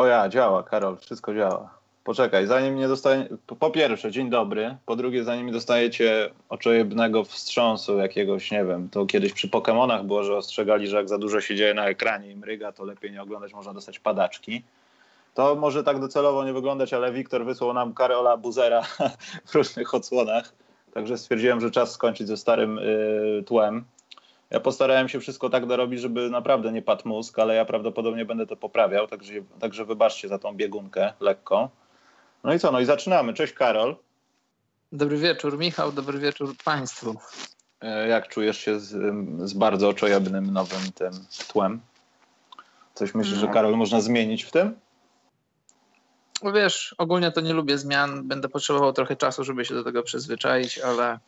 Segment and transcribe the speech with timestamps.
[0.00, 1.74] O ja, działa, Karol, wszystko działa.
[2.04, 3.28] Poczekaj, zanim nie dostanie.
[3.58, 4.76] Po pierwsze, dzień dobry.
[4.86, 10.24] Po drugie, zanim nie dostajecie oczojebnego wstrząsu jakiegoś, nie wiem, to kiedyś przy Pokémonach było,
[10.24, 13.22] że ostrzegali, że jak za dużo się dzieje na ekranie i mryga, to lepiej nie
[13.22, 14.62] oglądać, można dostać padaczki.
[15.34, 18.82] To może tak docelowo nie wyglądać, ale Wiktor wysłał nam Karola Buzera
[19.48, 20.52] w różnych odsłonach.
[20.94, 23.84] Także stwierdziłem, że czas skończyć ze starym y, tłem.
[24.50, 28.46] Ja postarałem się wszystko tak dorobić, żeby naprawdę nie padł mózg, ale ja prawdopodobnie będę
[28.46, 31.68] to poprawiał, także, także wybaczcie za tą biegunkę lekką.
[32.44, 33.34] No i co, no i zaczynamy.
[33.34, 33.96] Cześć Karol.
[34.92, 37.14] Dobry wieczór Michał, dobry wieczór Państwu.
[37.80, 38.88] E, jak czujesz się z,
[39.50, 41.12] z bardzo oczojebnym nowym tym
[41.48, 41.80] tłem?
[42.94, 43.40] Coś myślisz, no.
[43.40, 44.78] że Karol można zmienić w tym?
[46.42, 48.28] No wiesz, ogólnie to nie lubię zmian.
[48.28, 51.18] Będę potrzebował trochę czasu, żeby się do tego przyzwyczaić, ale,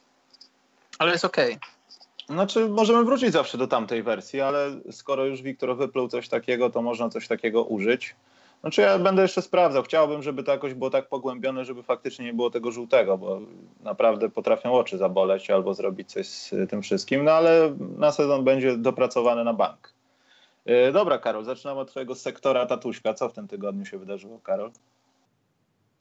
[0.98, 1.54] ale jest okej.
[1.54, 1.81] Okay.
[2.28, 6.82] Znaczy, możemy wrócić zawsze do tamtej wersji, ale skoro już Wiktor wypluł coś takiego, to
[6.82, 8.16] można coś takiego użyć.
[8.60, 9.82] Znaczy ja będę jeszcze sprawdzał.
[9.82, 13.40] Chciałbym, żeby to jakoś było tak pogłębione, żeby faktycznie nie było tego żółtego, bo
[13.80, 18.76] naprawdę potrafią oczy zaboleć albo zrobić coś z tym wszystkim, no ale na sezon będzie
[18.76, 19.94] dopracowany na bank.
[20.66, 23.14] Yy, dobra, Karol, zaczynamy od twojego sektora tatuśka.
[23.14, 24.70] Co w tym tygodniu się wydarzyło, Karol?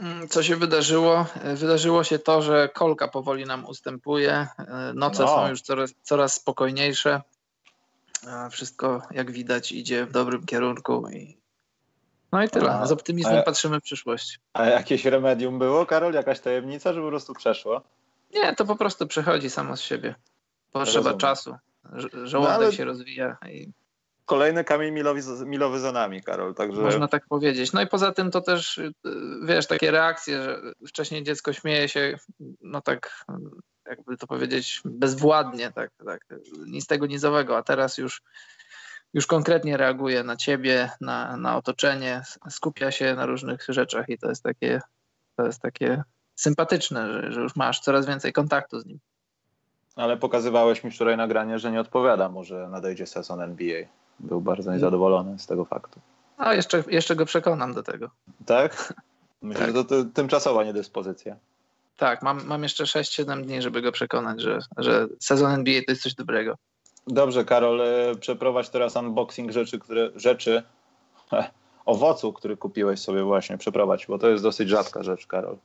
[0.02, 1.26] Mm, co się wydarzyło?
[1.56, 4.48] Wydarzyło się to, że kolka powoli nam ustępuje.
[4.60, 5.30] Yy, noce no.
[5.30, 7.22] są już coraz, coraz spokojniejsze.
[8.52, 11.38] Wszystko, jak widać, idzie w dobrym kierunku i
[12.32, 12.72] no i tyle.
[12.72, 14.40] A, Z optymizmem a, patrzymy w przyszłość.
[14.54, 16.14] A jakieś remedium było, Karol?
[16.14, 17.82] Jakaś tajemnica, że po prostu przeszło?
[18.34, 20.16] Nie, to po prostu przechodzi samo z siebie.
[20.72, 21.20] Potrzeba Rozumiem.
[21.20, 21.56] czasu.
[22.24, 23.38] Żołądek no, się rozwija.
[23.50, 23.72] I...
[24.32, 26.56] Kolejny kamień milowy, milowy za nami, Karol.
[26.56, 26.82] Także...
[26.82, 27.74] Można tak powiedzieć.
[27.74, 28.94] No i poza tym to też, y,
[29.44, 32.18] wiesz, takie reakcje, że wcześniej dziecko śmieje się,
[32.62, 33.26] no tak,
[33.86, 36.26] jakby to powiedzieć, bezwładnie, tak, tak,
[36.68, 38.22] nic tego nizowego, a teraz już
[39.14, 44.30] już konkretnie reaguje na ciebie, na, na otoczenie, skupia się na różnych rzeczach i to
[44.30, 44.82] jest takie,
[45.36, 46.04] to jest takie
[46.36, 49.00] sympatyczne, że, że już masz coraz więcej kontaktu z nim.
[49.96, 54.01] Ale pokazywałeś mi wczoraj nagranie, że nie odpowiada mu, że nadejdzie sezon NBA.
[54.24, 56.00] Był bardzo niezadowolony z tego faktu.
[56.38, 58.10] A jeszcze, jeszcze go przekonam do tego.
[58.46, 58.94] Tak?
[59.42, 59.76] Myślę, tak.
[59.76, 61.36] że to, tymczasowa niedyspozycja.
[61.98, 66.04] Tak, mam, mam jeszcze 6-7 dni, żeby go przekonać, że, że sezon NBA to jest
[66.04, 66.58] coś dobrego.
[67.08, 70.64] Dobrze, Karol, e, przeprowadź teraz unboxing rzeczy, które, rzeczy,
[71.86, 75.58] owocu, który kupiłeś sobie właśnie, przeprowadź, bo to jest dosyć rzadka rzecz, Karol.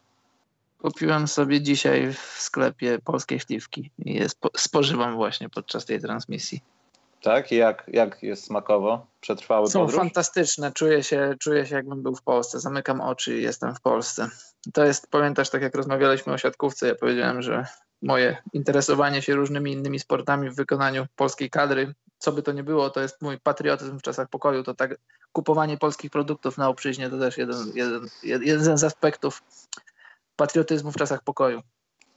[0.78, 6.60] Kupiłem sobie dzisiaj w sklepie polskie śliwki i je spo, spożywam właśnie podczas tej transmisji.
[7.26, 7.52] Tak?
[7.52, 9.06] I jak, jak jest smakowo?
[9.20, 9.96] Przetrwały Są podróż?
[9.96, 10.72] fantastyczne.
[10.72, 12.60] Czuję się, czuję się, jakbym był w Polsce.
[12.60, 14.28] Zamykam oczy i jestem w Polsce.
[14.72, 17.66] To jest, pamiętasz, tak jak rozmawialiśmy o siatkówce, ja powiedziałem, że
[18.02, 22.90] moje interesowanie się różnymi innymi sportami w wykonaniu polskiej kadry, co by to nie było,
[22.90, 24.94] to jest mój patriotyzm w czasach pokoju, to tak
[25.32, 29.42] kupowanie polskich produktów na obczyźnie to też jeden, jeden, jeden z aspektów
[30.36, 31.62] patriotyzmu w czasach pokoju.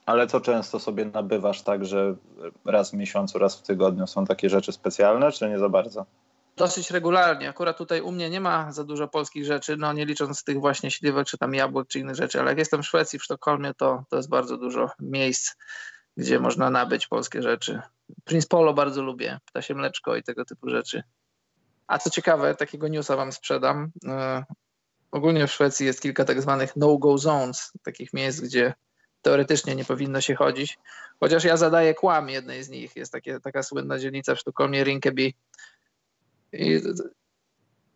[0.10, 2.16] Ale co często sobie nabywasz tak, że
[2.66, 6.06] raz w miesiącu, raz w tygodniu są takie rzeczy specjalne, czy nie za bardzo?
[6.58, 7.50] Dosyć regularnie.
[7.50, 10.92] Akurat tutaj u mnie nie ma za dużo polskich rzeczy, no nie licząc tych właśnie
[10.92, 14.04] śliwek, czy tam jabłek, czy innych rzeczy, ale jak jestem w Szwecji, w Sztokholmie, to,
[14.10, 15.56] to jest bardzo dużo miejsc,
[16.18, 17.82] gdzie można nabyć polskie rzeczy.
[18.24, 21.04] Prince Polo bardzo lubię, ptasie mleczko i tego typu rzeczy.
[21.88, 23.92] A co ciekawe, takiego newsa wam sprzedam.
[24.04, 24.12] Yy,
[25.12, 28.74] ogólnie w Szwecji jest kilka tak zwanych no-go zones, takich miejsc, gdzie
[29.22, 30.78] teoretycznie nie powinno się chodzić.
[31.20, 32.96] Chociaż ja zadaję kłam jednej z nich.
[32.96, 35.32] Jest takie, taka słynna dzielnica w Sztokholmie, Rinkeby,
[36.54, 36.82] i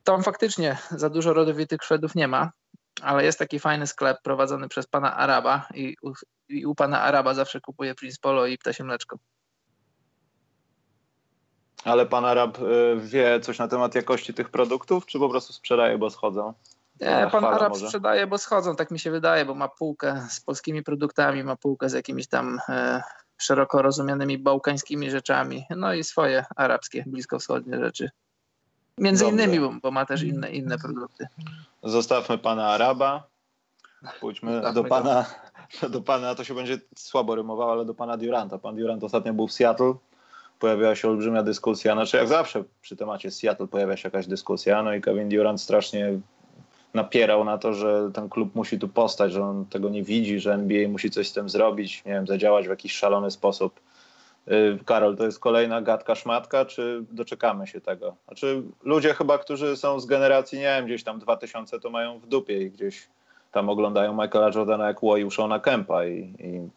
[0.04, 2.52] tam faktycznie za dużo rodowitych Szwedów nie ma,
[3.02, 6.12] ale jest taki fajny sklep prowadzony przez pana Araba i u,
[6.50, 9.18] i u pana Araba zawsze kupuje Prince Polo i ptasie mleczko.
[11.84, 12.62] Ale pan Arab y,
[13.02, 16.54] wie coś na temat jakości tych produktów, czy po prostu sprzedaje, bo schodzą?
[17.02, 17.86] Nie, pan Arab może?
[17.86, 21.90] sprzedaje, bo schodzą, tak mi się wydaje, bo ma półkę z polskimi produktami, ma półkę
[21.90, 23.04] z jakimiś tam e,
[23.38, 28.10] szeroko rozumianymi bałkańskimi rzeczami, no i swoje arabskie, bliskowschodnie rzeczy.
[28.98, 29.44] Między Dobrze.
[29.44, 31.28] innymi, bo, bo, ma też inne, inne produkty.
[31.84, 33.28] Zostawmy pana Araba.
[34.20, 35.26] Pójdźmy Zostawmy do pana,
[35.90, 38.58] do pana, to się będzie słabo rymowało, ale do pana Duranta.
[38.58, 39.94] Pan Durant ostatnio był w Seattle.
[40.60, 41.94] Pojawiła się olbrzymia dyskusja.
[41.94, 44.84] Znaczy, jak zawsze przy temacie Seattle pojawia się jakaś dyskusja.
[44.84, 46.20] No i Kevin Durant strasznie
[46.94, 50.54] napierał na to, że ten klub musi tu postać, że on tego nie widzi, że
[50.54, 53.80] NBA musi coś z tym zrobić, nie wiem, zadziałać w jakiś szalony sposób.
[54.48, 58.16] Y, Karol, to jest kolejna gadka szmatka, czy doczekamy się tego?
[58.28, 62.28] Znaczy ludzie chyba, którzy są z generacji, nie wiem, gdzieś tam 2000 to mają w
[62.28, 63.08] dupie i gdzieś
[63.52, 66.70] tam oglądają Michaela Jordana jak łoił Shona Kempa i, i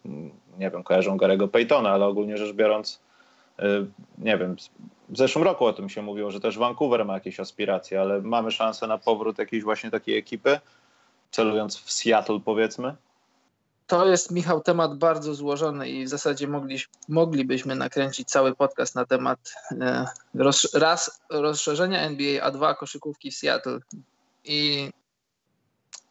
[0.59, 2.99] nie wiem, kojarzą Garego Paytona, ale ogólnie rzecz biorąc
[3.59, 3.63] y,
[4.17, 4.55] nie wiem,
[5.09, 8.51] w zeszłym roku o tym się mówiło, że też Vancouver ma jakieś aspiracje, ale mamy
[8.51, 10.59] szansę na powrót jakiejś właśnie takiej ekipy,
[11.31, 12.95] celując w Seattle powiedzmy?
[13.87, 19.05] To jest, Michał, temat bardzo złożony i w zasadzie mogli, moglibyśmy nakręcić cały podcast na
[19.05, 19.39] temat
[19.71, 20.05] e,
[20.35, 23.79] roz, raz rozszerzenia NBA, a dwa koszykówki w Seattle.
[24.43, 24.89] I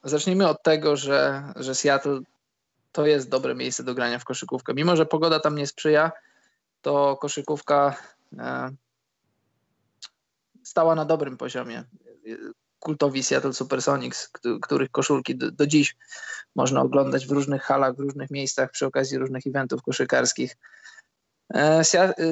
[0.04, 2.20] zacznijmy od tego, że, że Seattle
[2.92, 4.74] to jest dobre miejsce do grania w koszykówkę.
[4.74, 6.12] Mimo, że pogoda tam nie sprzyja,
[6.82, 7.96] to koszykówka
[8.38, 8.70] e,
[10.66, 11.84] stała na dobrym poziomie.
[12.78, 14.30] Kultowi Seattle Supersonics,
[14.62, 15.96] których koszulki do, do dziś
[16.54, 20.56] można oglądać w różnych halach, w różnych miejscach przy okazji różnych eventów koszykarskich.
[21.54, 21.84] E,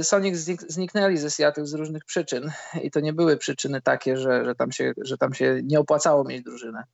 [0.03, 2.51] Sonics zniknęli ze Seattle z różnych przyczyn
[2.83, 6.25] i to nie były przyczyny takie, że, że, tam, się, że tam się nie opłacało
[6.25, 6.85] mieć drużynę.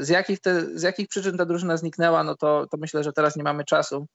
[0.00, 3.36] Z jakich, te, z jakich przyczyn ta drużyna zniknęła, no to, to myślę, że teraz
[3.36, 4.06] nie mamy czasu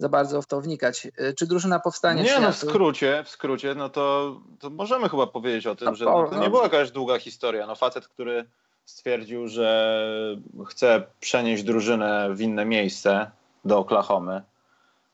[0.00, 1.08] za bardzo w to wnikać.
[1.16, 2.22] E, czy drużyna powstanie?
[2.22, 5.94] Nie, no w skrócie, w skrócie, no to, to możemy chyba powiedzieć o tym, no,
[5.94, 6.50] że no, to nie no.
[6.50, 7.66] była jakaś długa historia.
[7.66, 8.44] No facet, który
[8.84, 9.96] stwierdził, że
[10.66, 13.30] chce przenieść drużynę w inne miejsce
[13.64, 14.42] do Oklahomy.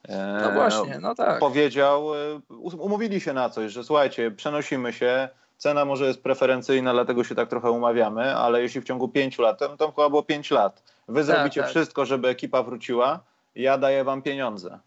[0.09, 1.39] E, no właśnie, no tak.
[1.39, 2.41] Powiedział, e,
[2.79, 7.49] umówili się na coś, że słuchajcie, przenosimy się, cena może jest preferencyjna, dlatego się tak
[7.49, 11.21] trochę umawiamy, ale jeśli w ciągu pięciu lat, to, to chyba było pięć lat, wy
[11.21, 11.71] tak, zrobicie tak.
[11.71, 13.21] wszystko, żeby ekipa wróciła,
[13.57, 14.79] ja daję wam pieniądze.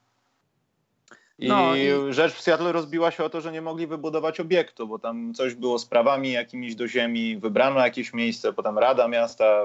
[1.39, 4.88] I, no, i rzecz w Seattle rozbiła się o to, że nie mogli wybudować obiektu,
[4.88, 9.63] bo tam coś było z prawami jakimiś do ziemi, wybrano jakieś miejsce, potem Rada Miasta,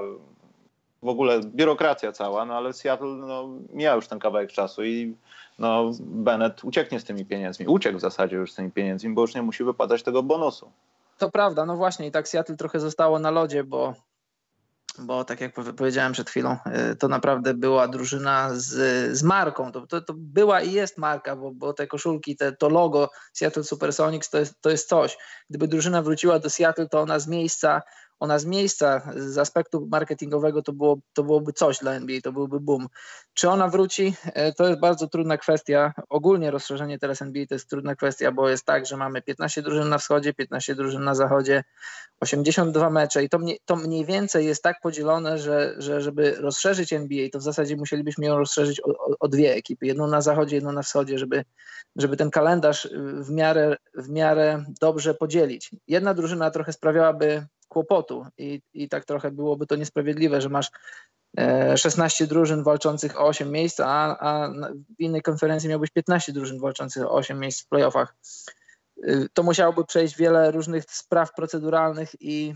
[1.03, 5.15] w ogóle biurokracja cała, no ale Seattle no, miał już ten kawałek czasu i
[5.59, 7.67] no, Bennett ucieknie z tymi pieniędzmi.
[7.67, 10.71] Uciekł w zasadzie już z tymi pieniędzmi, bo już nie musi wypadać tego bonusu.
[11.17, 13.93] To prawda, no właśnie i tak Seattle trochę zostało na lodzie, bo
[14.99, 16.57] bo tak jak powiedziałem przed chwilą,
[16.91, 18.67] y, to naprawdę była drużyna z,
[19.17, 19.71] z marką.
[19.71, 23.63] To, to, to, była i jest marka, bo, bo te koszulki, te, to logo Seattle
[23.63, 25.17] Supersonics to jest, to jest coś.
[25.49, 27.81] Gdyby drużyna wróciła do Seattle, to ona z miejsca
[28.19, 32.59] ona z miejsca, z aspektu marketingowego to, było, to byłoby coś dla NBA, to byłby
[32.59, 32.87] boom.
[33.33, 34.13] Czy ona wróci?
[34.25, 35.93] E, to jest bardzo trudna kwestia.
[36.09, 39.89] Ogólnie rozszerzenie teraz NBA to jest trudna kwestia, bo jest tak, że mamy 15 drużyn
[39.89, 41.63] na wschodzie, 15 drużyn na zachodzie,
[42.19, 46.93] 82 mecze i to, mnie, to mniej więcej jest tak podzielone, że, że żeby rozszerzyć
[46.93, 50.55] NBA, to w zasadzie musielibyśmy ją rozszerzyć o, o, o dwie ekipy, jedną na zachodzie,
[50.55, 51.43] jedną na wschodzie, żeby,
[51.95, 52.89] żeby ten kalendarz
[53.21, 55.71] w miarę, w miarę dobrze podzielić.
[55.87, 60.69] Jedna drużyna trochę sprawiałaby kłopotu i, i tak trochę byłoby to niesprawiedliwe, że masz
[61.75, 64.49] 16 e, drużyn walczących o 8 miejsc, a, a
[64.97, 68.15] w innej konferencji miałbyś 15 drużyn walczących o 8 miejsc w playoffach.
[69.03, 72.55] Y, to musiałoby przejść wiele różnych spraw proceduralnych i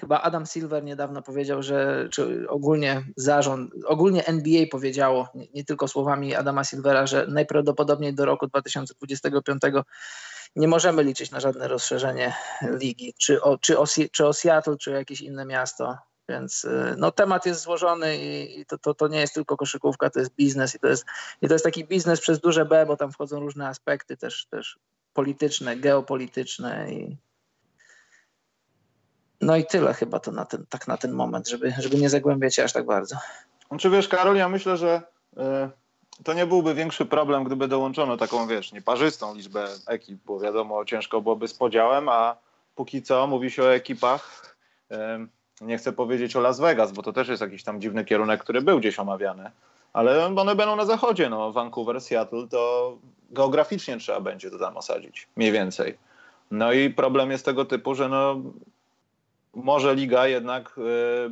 [0.00, 5.88] chyba Adam Silver niedawno powiedział, że czy ogólnie zarząd, ogólnie NBA powiedziało, nie, nie tylko
[5.88, 9.62] słowami Adama Silvera, że najprawdopodobniej do roku 2025
[10.56, 14.90] nie możemy liczyć na żadne rozszerzenie ligi, czy o, czy o, czy o Seattle, czy
[14.90, 15.98] o jakieś inne miasto.
[16.28, 20.18] Więc y, no, temat jest złożony i, to, to, to nie jest tylko koszykówka, to
[20.18, 21.04] jest biznes i to jest,
[21.42, 24.78] i to jest taki biznes przez duże B, bo tam wchodzą różne aspekty też, też
[25.12, 27.16] polityczne, geopolityczne i
[29.40, 32.54] no i tyle chyba to na ten, tak na ten moment, żeby, żeby nie zagłębiać
[32.54, 33.16] się aż tak bardzo.
[33.78, 35.40] Czy wiesz, Karol, ja myślę, że y,
[36.24, 41.20] to nie byłby większy problem, gdyby dołączono taką, wiesz, nieparzystą liczbę ekip, bo wiadomo, ciężko
[41.20, 42.36] byłoby z podziałem, a
[42.74, 44.56] póki co mówi się o ekipach,
[45.60, 48.62] nie chcę powiedzieć o Las Vegas, bo to też jest jakiś tam dziwny kierunek, który
[48.62, 49.50] był gdzieś omawiany,
[49.92, 52.96] ale one będą na zachodzie, no Vancouver, Seattle, to
[53.30, 55.98] geograficznie trzeba będzie to tam osadzić, mniej więcej.
[56.50, 58.36] No i problem jest tego typu, że no
[59.54, 61.30] może liga jednak y,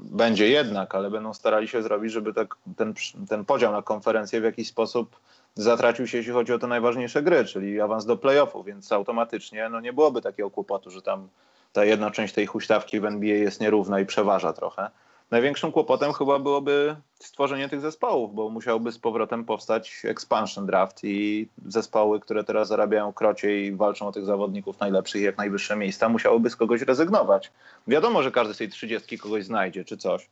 [0.00, 2.94] będzie jednak, ale będą starali się zrobić, żeby tak, ten,
[3.28, 5.16] ten podział na konferencję w jakiś sposób
[5.54, 9.80] zatracił się, jeśli chodzi o te najważniejsze gry, czyli awans do playoffów, więc automatycznie no,
[9.80, 11.28] nie byłoby takiego kłopotu, że tam
[11.72, 14.90] ta jedna część tej huśtawki w NBA jest nierówna i przeważa trochę.
[15.30, 21.48] Największym kłopotem chyba byłoby stworzenie tych zespołów, bo musiałby z powrotem powstać expansion draft i
[21.66, 26.50] zespoły, które teraz zarabiają krocie i walczą o tych zawodników najlepszych jak najwyższe miejsca, musiałyby
[26.50, 27.52] z kogoś rezygnować.
[27.86, 30.28] Wiadomo, że każdy z tej trzydziestki kogoś znajdzie czy coś.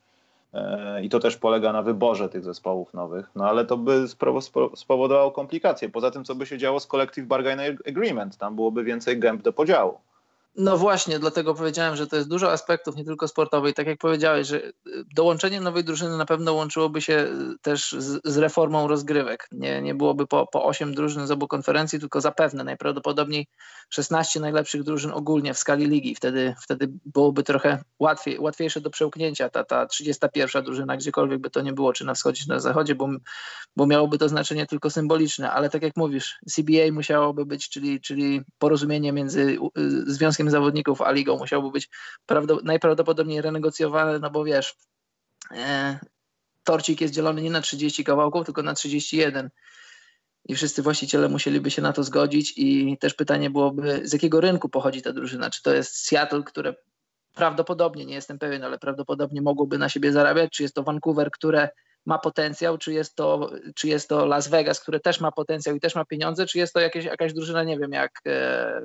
[0.55, 4.05] E, I to też polega na wyborze tych zespołów nowych, no ale to by
[4.75, 5.89] spowodowało komplikacje.
[5.89, 9.53] Poza tym, co by się działo z Collective Bargain Agreement, tam byłoby więcej gęb do
[9.53, 9.99] podziału.
[10.59, 13.75] No właśnie, dlatego powiedziałem, że to jest dużo aspektów, nie tylko sportowych.
[13.75, 14.73] Tak jak powiedziałeś, że y,
[15.15, 19.49] dołączenie nowej drużyny na pewno łączyłoby się y, też z, z reformą rozgrywek.
[19.53, 23.47] Nie, nie byłoby po, po 8 drużyn z obu konferencji, tylko zapewne najprawdopodobniej
[23.89, 26.15] 16 najlepszych drużyn ogólnie w skali ligi.
[26.15, 31.61] Wtedy, wtedy byłoby trochę łatwiej, łatwiejsze do przełknięcia ta, ta 31 drużyna, gdziekolwiek by to
[31.61, 33.09] nie było, czy na wschodzie, czy na zachodzie, bo,
[33.77, 35.51] bo miałoby to znaczenie tylko symboliczne.
[35.51, 39.59] Ale tak jak mówisz, CBA musiałoby być, czyli, czyli porozumienie między
[40.07, 41.89] Związkiem zawodników, a ligą musiałby być
[42.65, 44.77] najprawdopodobniej renegocjowany, no bo wiesz,
[45.51, 45.99] e,
[46.65, 49.51] torcik jest dzielony nie na 30 kawałków, tylko na 31
[50.49, 54.69] i wszyscy właściciele musieliby się na to zgodzić i też pytanie byłoby, z jakiego rynku
[54.69, 56.75] pochodzi ta drużyna, czy to jest Seattle, które
[57.35, 61.69] prawdopodobnie, nie jestem pewien, ale prawdopodobnie mogłoby na siebie zarabiać, czy jest to Vancouver, które
[62.07, 65.81] ma potencjał, czy jest to, czy jest to Las Vegas, które też ma potencjał i
[65.81, 68.81] też ma pieniądze, czy jest to jakieś, jakaś drużyna, nie wiem, jak e,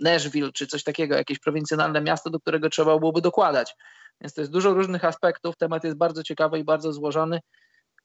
[0.00, 3.76] Nashville czy coś takiego, jakieś prowincjonalne miasto, do którego trzeba byłoby dokładać.
[4.20, 5.56] Więc to jest dużo różnych aspektów.
[5.56, 7.40] Temat jest bardzo ciekawy i bardzo złożony,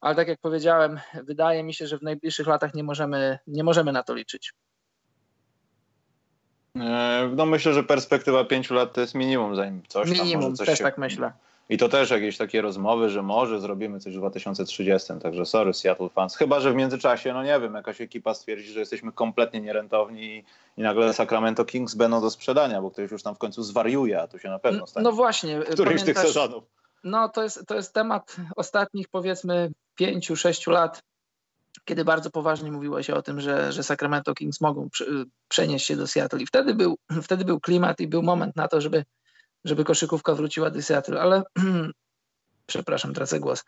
[0.02, 3.92] ale tak jak powiedziałem, wydaje mi się, że w najbliższych latach nie możemy, nie możemy
[3.92, 4.54] na to liczyć.
[6.76, 10.56] E, no myślę, że perspektywa pięciu lat to jest minimum, zanim coś minimum, tam może
[10.56, 10.84] coś też się...
[10.84, 11.32] tak myślę.
[11.70, 16.10] I to też jakieś takie rozmowy, że może zrobimy coś w 2030, także sorry Seattle
[16.10, 16.36] fans.
[16.36, 20.44] Chyba, że w międzyczasie, no nie wiem, jakaś ekipa stwierdzi, że jesteśmy kompletnie nierentowni i,
[20.78, 24.28] i nagle Sacramento Kings będą do sprzedania, bo ktoś już tam w końcu zwariuje, a
[24.28, 25.04] to się na pewno stanie.
[25.04, 25.60] No właśnie.
[25.60, 26.64] Któryś z tych sezonów.
[27.04, 31.04] No to jest, to jest temat ostatnich powiedzmy pięciu, sześciu lat,
[31.86, 34.90] kiedy bardzo poważnie mówiło się o tym, że, że Sacramento Kings mogą
[35.48, 38.82] przenieść się do Seattle i wtedy był, wtedy był klimat i był moment na to,
[38.82, 39.06] żeby
[39.66, 41.44] żeby koszykówka wróciła do Seattle, ale
[42.66, 43.64] przepraszam, tracę głos.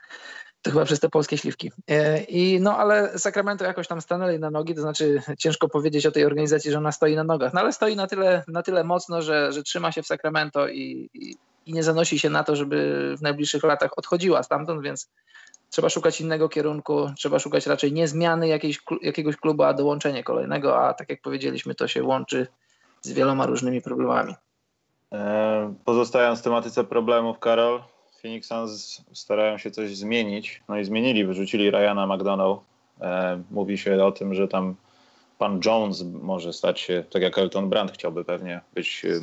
[0.62, 1.72] To chyba przez te polskie śliwki.
[1.88, 6.12] E, I no, ale Sacramento jakoś tam stanęli na nogi, to znaczy ciężko powiedzieć o
[6.12, 9.22] tej organizacji, że ona stoi na nogach, no ale stoi na tyle, na tyle mocno,
[9.22, 11.36] że, że trzyma się w Sacramento i, i,
[11.66, 15.10] i nie zanosi się na to, żeby w najbliższych latach odchodziła stamtąd, więc
[15.70, 20.88] trzeba szukać innego kierunku, trzeba szukać raczej nie zmiany jakiejś, jakiegoś klubu, a dołączenie kolejnego,
[20.88, 22.48] a tak jak powiedzieliśmy, to się łączy
[23.02, 24.36] z wieloma różnymi problemami.
[25.14, 27.82] E, pozostając w tematyce problemów, Karol,
[28.22, 30.62] Phoenix Suns starają się coś zmienić.
[30.70, 32.60] No i zmienili, wyrzucili Ryana McDonald.
[33.02, 34.76] E, mówi się o tym, że tam
[35.38, 39.20] pan Jones może stać się, tak jak Elton Brand chciałby pewnie być e,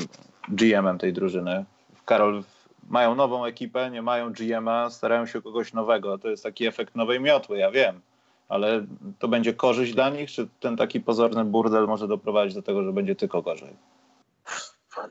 [0.48, 1.64] GM-em tej drużyny.
[2.04, 2.42] Karol,
[2.90, 6.18] mają nową ekipę, nie mają GM-a, starają się kogoś nowego.
[6.18, 8.00] To jest taki efekt nowej miotły, ja wiem.
[8.48, 8.86] Ale
[9.18, 12.92] to będzie korzyść dla nich, czy ten taki pozorny burdel może doprowadzić do tego, że
[12.92, 13.76] będzie tylko gorzej?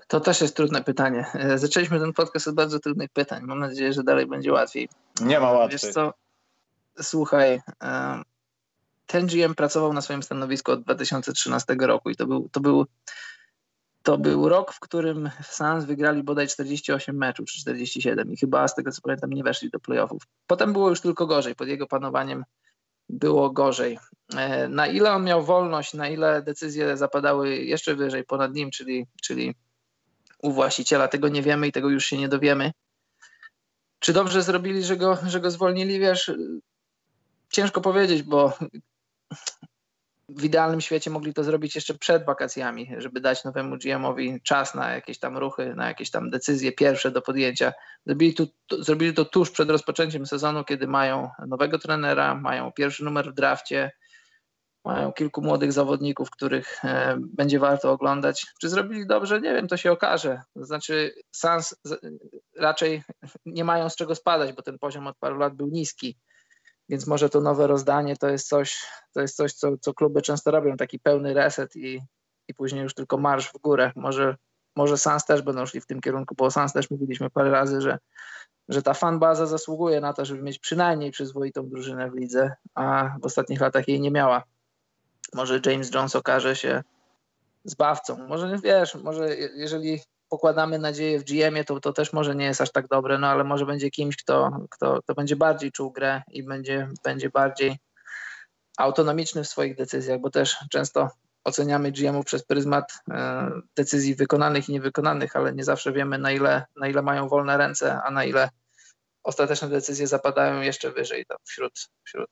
[0.08, 1.26] To też jest trudne pytanie.
[1.34, 3.44] E, zaczęliśmy ten podcast od bardzo trudnych pytań.
[3.44, 4.90] Mam nadzieję, że dalej będzie łatwiej.
[5.22, 5.80] Nie ma łatwiej.
[5.84, 6.14] Wiesz co?
[7.02, 7.62] Słuchaj,
[9.06, 12.86] ten GM pracował na swoim stanowisku od 2013 roku i to był, to był,
[14.04, 18.76] to był rok, w którym Suns wygrali bodaj 48 meczów, czy 47 i chyba z
[18.76, 20.24] tego co pamiętam nie weszli do playoffów.
[20.48, 21.56] Potem było już tylko gorzej.
[21.56, 22.46] Pod jego panowaniem
[23.10, 24.00] było gorzej.
[24.36, 29.08] E, na ile on miał wolność, na ile decyzje zapadały jeszcze wyżej ponad nim, czyli,
[29.22, 29.56] czyli
[30.44, 32.72] u właściciela, tego nie wiemy i tego już się nie dowiemy.
[34.00, 36.00] Czy dobrze zrobili, że go, że go zwolnili?
[36.00, 36.32] Wiesz,
[37.52, 38.54] ciężko powiedzieć, bo
[40.30, 44.92] w idealnym świecie mogli to zrobić jeszcze przed wakacjami, żeby dać nowemu GM-owi czas na
[44.92, 47.74] jakieś tam ruchy, na jakieś tam decyzje pierwsze do podjęcia.
[48.06, 53.04] Zrobili to, to, zrobili to tuż przed rozpoczęciem sezonu, kiedy mają nowego trenera, mają pierwszy
[53.04, 53.92] numer w drafcie,
[54.86, 58.48] mają kilku młodych zawodników, których e, będzie warto oglądać.
[58.62, 59.42] Czy zrobili dobrze?
[59.42, 60.42] Nie wiem, to się okaże.
[60.54, 61.76] To znaczy, Sans
[62.58, 63.04] raczej
[63.46, 66.18] nie mają z czego spadać, bo ten poziom od paru lat był niski.
[66.90, 70.52] Więc może to nowe rozdanie to jest coś, to jest coś co, co kluby często
[70.52, 72.02] robią, taki pełny reset i,
[72.48, 73.92] i później już tylko marsz w górę.
[73.96, 74.36] Może,
[74.76, 78.00] może Sans też będą szli w tym kierunku, bo Sans też mówiliśmy parę razy, że,
[78.70, 83.26] że ta fanbaza zasługuje na to, żeby mieć przynajmniej przyzwoitą drużynę w lidze, a w
[83.26, 84.44] ostatnich latach jej nie miała
[85.34, 86.84] może James Jones okaże się
[87.66, 88.28] zbawcą.
[88.28, 92.72] Może wiesz, może jeżeli pokładamy nadzieję w GM-ie, to, to też może nie jest aż
[92.72, 96.44] tak dobre, no ale może będzie kimś, kto, kto, kto będzie bardziej czuł grę i
[96.44, 97.78] będzie, będzie bardziej
[98.78, 101.10] autonomiczny w swoich decyzjach, bo też często
[101.44, 106.66] oceniamy GM-ów przez pryzmat e, decyzji wykonanych i niewykonanych, ale nie zawsze wiemy na ile,
[106.76, 108.50] na ile mają wolne ręce, a na ile
[109.24, 112.30] ostateczne decyzje zapadają jeszcze wyżej wśród, wśród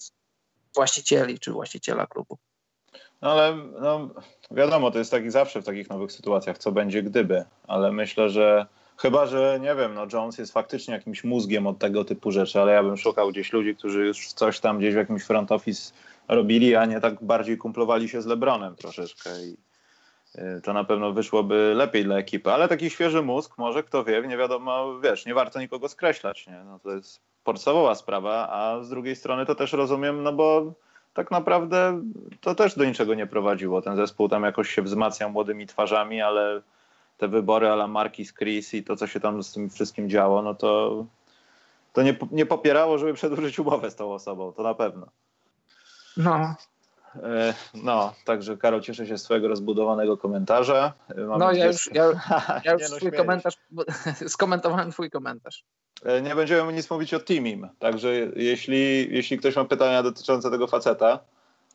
[0.75, 2.37] właścicieli czy właściciela klubu.
[3.21, 4.09] No ale no,
[4.51, 8.65] wiadomo, to jest taki zawsze w takich nowych sytuacjach, co będzie gdyby, ale myślę, że
[8.97, 12.73] chyba, że nie wiem, no Jones jest faktycznie jakimś mózgiem od tego typu rzeczy, ale
[12.73, 15.93] ja bym szukał gdzieś ludzi, którzy już coś tam gdzieś w jakimś front office
[16.27, 19.57] robili, a nie tak bardziej kumplowali się z LeBronem troszeczkę i,
[20.35, 24.21] y, to na pewno wyszłoby lepiej dla ekipy, ale taki świeży mózg, może kto wie,
[24.27, 26.63] nie wiadomo, wiesz, nie warto nikogo skreślać, nie?
[26.65, 30.73] No to jest podstawowa sprawa, a z drugiej strony to też rozumiem, no bo
[31.13, 32.01] tak naprawdę
[32.41, 33.81] to też do niczego nie prowadziło.
[33.81, 36.61] Ten zespół tam jakoś się wzmacniał młodymi twarzami, ale
[37.17, 40.55] te wybory ala Marquis Chris i to, co się tam z tym wszystkim działo, no
[40.55, 41.05] to,
[41.93, 45.07] to nie, nie popierało, żeby przedłużyć umowę z tą osobą, to na pewno.
[46.17, 46.55] No.
[47.15, 50.93] E, no, także Karol, cieszę się z swojego rozbudowanego komentarza.
[51.09, 52.05] E, Mam no, ja już, ja,
[52.65, 53.55] ja już no, swój komentarz,
[54.27, 55.63] skomentowałem twój komentarz.
[56.05, 60.67] E, nie będziemy nic mówić o Teamim, także jeśli, jeśli ktoś ma pytania dotyczące tego
[60.67, 61.19] faceta,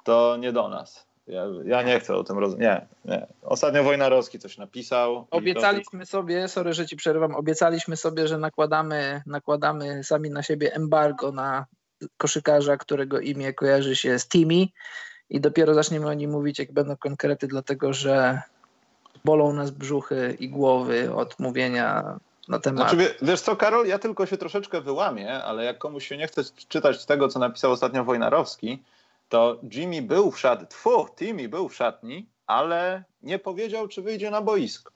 [0.05, 1.07] to nie do nas.
[1.27, 2.87] Ja, ja nie chcę o tym rozmawiać.
[3.05, 3.27] Nie, nie.
[3.43, 5.27] Ostatnio Wojnarowski coś napisał.
[5.31, 6.07] Obiecaliśmy to...
[6.07, 11.67] sobie, sorry, że ci przerywam, obiecaliśmy sobie, że nakładamy, nakładamy sami na siebie embargo na
[12.17, 14.73] koszykarza, którego imię kojarzy się z Timi
[15.31, 18.43] i dopiero zaczniemy o nim mówić, jak będą konkrety, dlatego że
[19.25, 22.19] bolą nas brzuchy i głowy od mówienia
[22.49, 22.91] na temat.
[22.91, 26.43] Znaczy, wiesz co, Karol, ja tylko się troszeczkę wyłamię, ale jak komuś się nie chce
[26.69, 28.83] czytać tego, co napisał ostatnio Wojnarowski,
[29.29, 34.31] to Jimmy był w szatni, tfu, Timmy był w szatni, ale nie powiedział, czy wyjdzie
[34.31, 34.93] na boisko.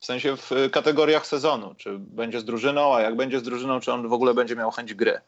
[0.00, 3.92] W sensie w kategoriach sezonu, czy będzie z drużyną, a jak będzie z drużyną, czy
[3.92, 5.20] on w ogóle będzie miał chęć gry.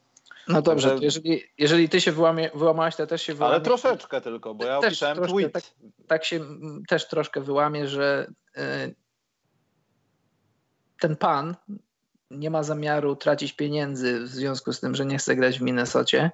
[0.49, 1.05] No dobrze, Także...
[1.05, 3.55] jeżeli, jeżeli ty się wyłamie, wyłamałeś, to ja też się wyłamię.
[3.55, 5.53] Ale troszeczkę tylko, bo ja też opisałem troszkę, tweet.
[5.53, 5.63] Tak,
[6.07, 6.41] tak, się
[6.89, 8.27] też troszkę wyłamie, że
[8.57, 8.95] y,
[11.01, 11.57] ten pan
[12.31, 16.31] nie ma zamiaru tracić pieniędzy w związku z tym, że nie chce grać w Minnesocie.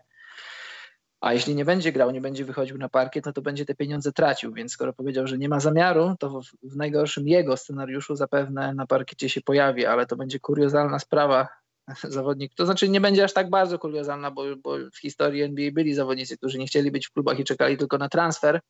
[1.21, 4.13] A jeśli nie będzie grał, nie będzie wychodził na parkiet, no to będzie te pieniądze
[4.13, 4.53] tracił.
[4.53, 8.87] Więc skoro powiedział, że nie ma zamiaru, to w, w najgorszym jego scenariuszu zapewne na
[8.87, 11.49] parkiecie się pojawi, ale to będzie kuriozalna sprawa
[12.05, 12.55] zawodnik.
[12.55, 16.37] To znaczy nie będzie aż tak bardzo kuriozalna, bo, bo w historii NBA byli zawodnicy,
[16.37, 18.61] którzy nie chcieli być w klubach i czekali tylko na transfer.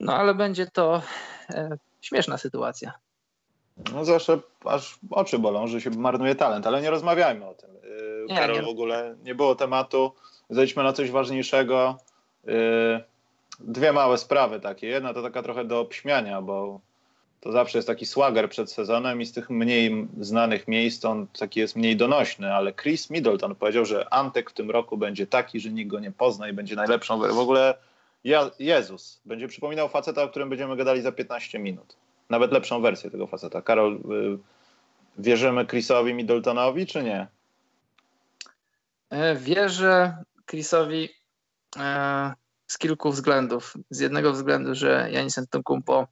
[0.00, 1.02] No ale będzie to
[1.50, 2.92] e, śmieszna sytuacja.
[3.92, 7.70] No zawsze aż oczy bolą, że się marnuje talent, ale nie rozmawiajmy o tym.
[7.74, 8.62] Yy, nie, Karol, nie.
[8.62, 10.12] w ogóle nie było tematu.
[10.50, 11.98] Zejdźmy na coś ważniejszego.
[12.44, 13.04] Yy,
[13.60, 14.86] dwie małe sprawy takie.
[14.86, 16.80] Jedna to taka trochę do obśmiania, bo
[17.40, 21.60] to zawsze jest taki swagger przed sezonem i z tych mniej znanych miejsc on taki
[21.60, 25.70] jest mniej donośny, ale Chris Middleton powiedział, że Antek w tym roku będzie taki, że
[25.70, 27.18] nikt go nie pozna i będzie najlepszą.
[27.18, 27.74] W ogóle
[28.58, 31.96] Jezus będzie przypominał faceta, o którym będziemy gadali za 15 minut.
[32.30, 33.62] Nawet lepszą wersję tego faceta.
[33.62, 34.38] Karol, y,
[35.18, 37.26] wierzymy Chrisowi Middletonowi, czy nie?
[39.10, 41.08] E, wierzę Chrisowi
[41.76, 42.32] e,
[42.66, 43.74] z kilku względów.
[43.90, 46.06] Z jednego względu, że Janis Antetokounmpo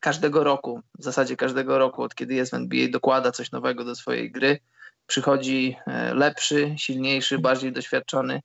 [0.00, 3.94] każdego roku, w zasadzie każdego roku, od kiedy jest w NBA, dokłada coś nowego do
[3.94, 4.58] swojej gry.
[5.06, 8.42] Przychodzi e, lepszy, silniejszy, bardziej doświadczony.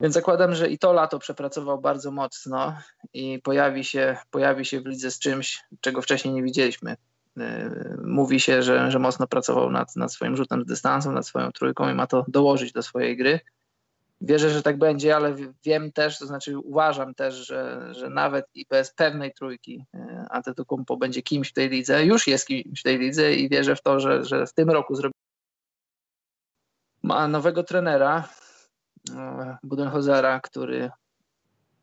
[0.00, 2.78] Więc zakładam, że i to lato przepracował bardzo mocno
[3.12, 6.96] i pojawi się, pojawi się w lidze z czymś, czego wcześniej nie widzieliśmy.
[7.38, 7.70] E,
[8.04, 11.90] mówi się, że, że mocno pracował nad, nad swoim rzutem z dystansu, nad swoją trójką
[11.90, 13.40] i ma to dołożyć do swojej gry.
[14.20, 18.66] Wierzę, że tak będzie, ale wiem też, to znaczy uważam też, że, że nawet i
[18.70, 22.98] bez pewnej trójki e, Antetokounmpo będzie kimś w tej lidze, już jest kimś w tej
[22.98, 25.14] lidze i wierzę w to, że, że w tym roku zrobi.
[27.02, 28.28] Ma nowego trenera,
[29.16, 30.90] e, Budenhozera, który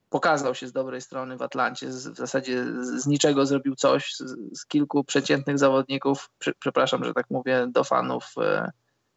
[0.10, 1.88] pokazał się z dobrej strony w Atlancie.
[1.88, 7.68] W zasadzie z niczego zrobił coś, z, z kilku przeciętnych zawodników, przepraszam, że tak mówię,
[7.72, 8.72] do fanów e,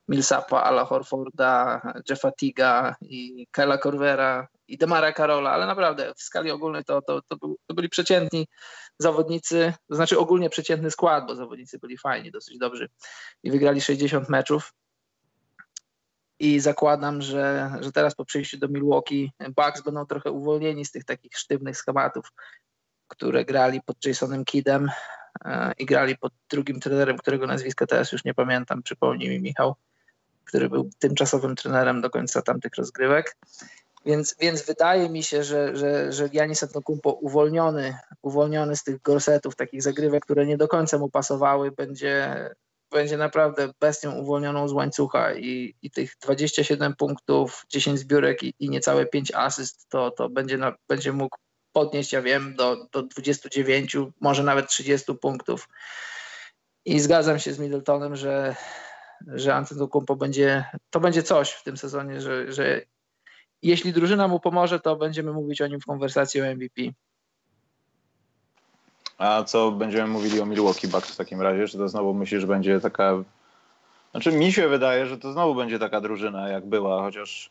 [0.08, 6.50] Millsapa, Ala Horforda, Jeffa Tiga i Kyla Corvera i Demara Carola, ale naprawdę w skali
[6.50, 8.48] ogólnej to, to, to, był, to, byli przeciętni
[8.98, 12.88] zawodnicy, to znaczy ogólnie przeciętny skład, bo zawodnicy byli fajni, dosyć dobrzy
[13.42, 14.74] i wygrali 60 meczów.
[16.40, 21.04] I zakładam, że, że teraz po przyjściu do Milwaukee Bucks będą trochę uwolnieni z tych
[21.04, 22.32] takich sztywnych schematów,
[23.08, 24.90] które grali pod Jasonem Kidem
[25.44, 29.74] e, i grali pod drugim trenerem, którego nazwiska teraz już nie pamiętam, przypomnij mi Michał
[30.48, 33.36] który był tymczasowym trenerem do końca tamtych rozgrywek.
[34.06, 39.56] Więc, więc wydaje mi się, że, że, że Janis Antetokounmpo uwolniony, uwolniony z tych gorsetów,
[39.56, 42.50] takich zagrywek, które nie do końca mu pasowały, będzie,
[42.90, 48.70] będzie naprawdę bestią uwolnioną z łańcucha i, i tych 27 punktów, 10 zbiórek i, i
[48.70, 51.36] niecałe 5 asyst, to, to będzie, na, będzie mógł
[51.72, 55.68] podnieść, ja wiem, do, do 29, może nawet 30 punktów.
[56.84, 58.56] I zgadzam się z Middletonem, że
[59.26, 62.80] że Antetokounmpo będzie, to będzie coś w tym sezonie, że, że
[63.62, 66.82] jeśli drużyna mu pomoże, to będziemy mówić o nim w konwersacji o MVP.
[69.18, 71.68] A co będziemy mówili o Milwaukee Bucks w takim razie?
[71.68, 73.12] Czy to znowu myślisz, że będzie taka...
[74.10, 77.50] Znaczy mi się wydaje, że to znowu będzie taka drużyna jak była, chociaż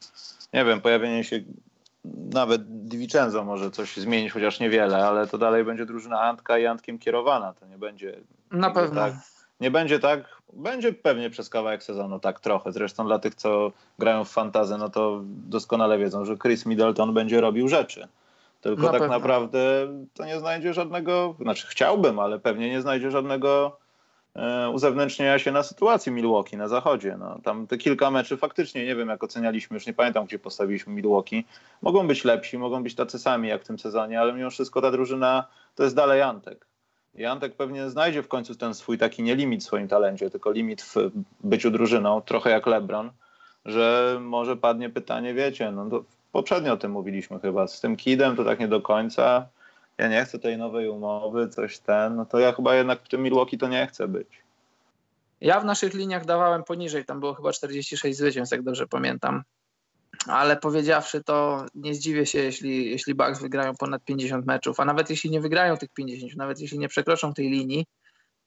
[0.53, 1.43] nie wiem, pojawienie się
[2.33, 6.99] nawet Divincenzo może coś zmienić, chociaż niewiele, ale to dalej będzie drużyna Antka i Antkiem
[6.99, 7.53] kierowana.
[7.53, 8.19] To nie będzie.
[8.51, 9.01] Na pewno.
[9.01, 9.13] Tak,
[9.59, 12.71] nie będzie tak, będzie pewnie przez kawałek sezonu tak trochę.
[12.71, 17.41] Zresztą dla tych, co grają w fantazę, no to doskonale wiedzą, że Chris Middleton będzie
[17.41, 18.07] robił rzeczy.
[18.61, 19.15] Tylko Na tak pewno.
[19.15, 23.77] naprawdę to nie znajdzie żadnego, znaczy chciałbym, ale pewnie nie znajdzie żadnego
[24.35, 27.15] e, uzewnętrznienia się na sytuacji Milwaukee na zachodzie.
[27.19, 30.93] No, tam te kilka meczy faktycznie, nie wiem jak ocenialiśmy, już nie pamiętam gdzie postawiliśmy
[30.93, 31.45] Milwaukee.
[31.81, 34.91] Mogą być lepsi, mogą być tacy sami jak w tym sezonie, ale mimo wszystko ta
[34.91, 36.66] drużyna to jest dalej Antek.
[37.17, 37.23] I
[37.57, 40.95] pewnie znajdzie w końcu ten swój taki nie limit w swoim talencie, tylko limit w
[41.43, 43.11] byciu drużyną, trochę jak LeBron,
[43.65, 48.35] że może padnie pytanie, wiecie, no to poprzednio o tym mówiliśmy chyba, z tym Kidem
[48.35, 49.47] to tak nie do końca,
[49.97, 53.23] ja nie chcę tej nowej umowy, coś ten, no to ja chyba jednak w tym
[53.23, 54.27] Milwaukee to nie chcę być.
[55.41, 59.43] Ja w naszych liniach dawałem poniżej, tam było chyba 46 zwycięstw, jak dobrze pamiętam.
[60.25, 65.09] Ale powiedziawszy to, nie zdziwię się, jeśli, jeśli Bucks wygrają ponad 50 meczów, a nawet
[65.09, 67.85] jeśli nie wygrają tych 50, nawet jeśli nie przekroczą tej linii,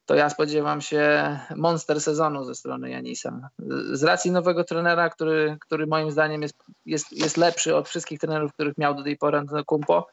[0.07, 3.51] to ja spodziewam się monster sezonu ze strony Janisa.
[3.93, 6.55] Z racji nowego trenera, który, który moim zdaniem jest,
[6.87, 10.07] jest, jest lepszy od wszystkich trenerów, których miał do tej pory Antetokounmpo,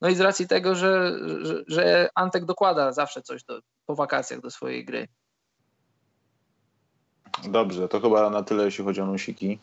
[0.00, 4.40] no i z racji tego, że, że, że Antek dokłada zawsze coś do, po wakacjach
[4.40, 5.08] do swojej gry.
[7.44, 9.58] Dobrze, to chyba na tyle, jeśli chodzi o nusiki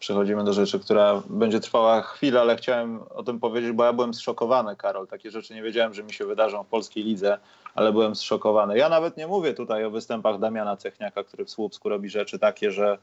[0.00, 4.14] przechodzimy do rzeczy, która będzie trwała chwilę, ale chciałem o tym powiedzieć, bo ja byłem
[4.14, 5.06] zszokowany, Karol.
[5.06, 7.38] Takie rzeczy nie wiedziałem, że mi się wydarzą w polskiej lidze,
[7.74, 8.78] ale byłem zszokowany.
[8.78, 12.70] Ja nawet nie mówię tutaj o występach Damiana Cechniaka, który w Słupsku robi rzeczy takie,
[12.70, 12.98] że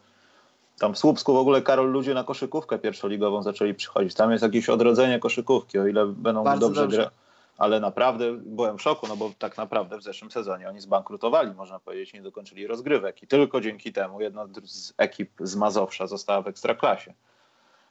[0.79, 4.13] tam w Słupsku w ogóle, Karol, ludzie na koszykówkę pierwszoligową zaczęli przychodzić.
[4.13, 7.09] Tam jest jakieś odrodzenie koszykówki, o ile będą Bardzo dobrze grać
[7.57, 11.79] ale naprawdę byłem w szoku, no bo tak naprawdę w zeszłym sezonie oni zbankrutowali, można
[11.79, 16.47] powiedzieć, nie dokończyli rozgrywek i tylko dzięki temu jedna z ekip z Mazowsza została w
[16.47, 17.13] Ekstraklasie.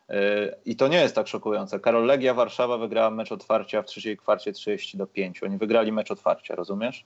[0.09, 0.17] Yy,
[0.65, 1.81] I to nie jest tak szokujące.
[1.81, 5.43] Karol Legia Warszawa wygrała mecz otwarcia w trzeciej kwarcie 30 do 5.
[5.43, 7.05] Oni wygrali mecz otwarcia, rozumiesz?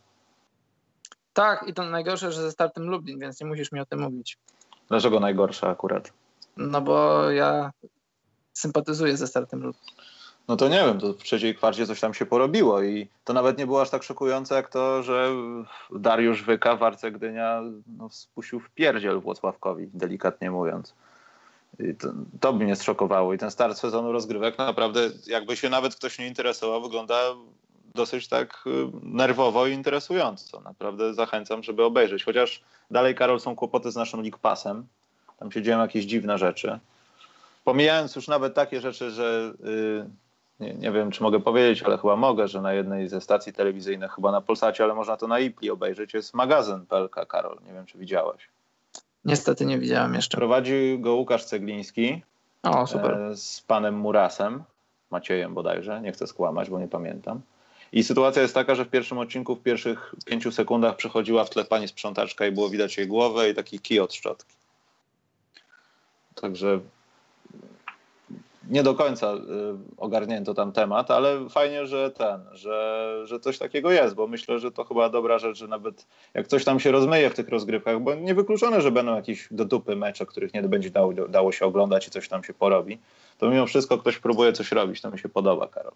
[1.32, 4.38] Tak, i to najgorsze, że ze startem Lublin, więc nie musisz mi o tym mówić.
[4.88, 6.12] Dlaczego najgorsze akurat?
[6.56, 7.70] No bo ja
[8.52, 9.94] sympatyzuję ze startem Lublin
[10.50, 13.58] no to nie wiem, to w trzeciej kwarcie coś tam się porobiło i to nawet
[13.58, 15.30] nie było aż tak szokujące jak to, że
[15.90, 20.94] Dariusz Wyka w Arce Gdynia no, spuścił w pierdziel Włocławkowi, delikatnie mówiąc.
[21.98, 22.08] To,
[22.40, 26.26] to by mnie zszokowało i ten start sezonu rozgrywek naprawdę, jakby się nawet ktoś nie
[26.26, 27.20] interesował, wygląda
[27.94, 28.70] dosyć tak y,
[29.02, 30.60] nerwowo i interesująco.
[30.60, 32.24] Naprawdę zachęcam, żeby obejrzeć.
[32.24, 34.86] Chociaż dalej, Karol, są kłopoty z naszym League Passem.
[35.38, 36.78] Tam się dzieją jakieś dziwne rzeczy.
[37.64, 40.10] Pomijając już nawet takie rzeczy, że yy,
[40.60, 44.12] nie, nie, wiem, czy mogę powiedzieć, ale chyba mogę, że na jednej ze stacji telewizyjnych,
[44.12, 47.58] chyba na Polsacie, ale można to na IPLI obejrzeć, jest magazyn PLK, Karol.
[47.66, 48.48] Nie wiem, czy widziałeś.
[49.24, 50.36] Niestety nie widziałem jeszcze.
[50.36, 52.22] Prowadzi go Łukasz Cegliński.
[52.62, 53.14] O, super.
[53.14, 54.64] E, z panem Murasem,
[55.10, 57.40] Maciejem bodajże, nie chcę skłamać, bo nie pamiętam.
[57.92, 61.64] I sytuacja jest taka, że w pierwszym odcinku, w pierwszych pięciu sekundach przechodziła w tle
[61.64, 64.54] pani sprzątaczka i było widać jej głowę i taki kij od szczotki.
[66.34, 66.80] Także
[68.70, 69.38] nie do końca y,
[69.96, 74.72] ogarnięto tam temat, ale fajnie, że ten, że, że coś takiego jest, bo myślę, że
[74.72, 78.14] to chyba dobra rzecz, że nawet jak coś tam się rozmyje w tych rozgrywkach, bo
[78.14, 82.10] niewykluczone, że będą jakieś do dupy mecze, których nie będzie dało, dało się oglądać i
[82.10, 82.98] coś tam się porobi,
[83.38, 85.92] to mimo wszystko ktoś próbuje coś robić, to mi się podoba, Karol.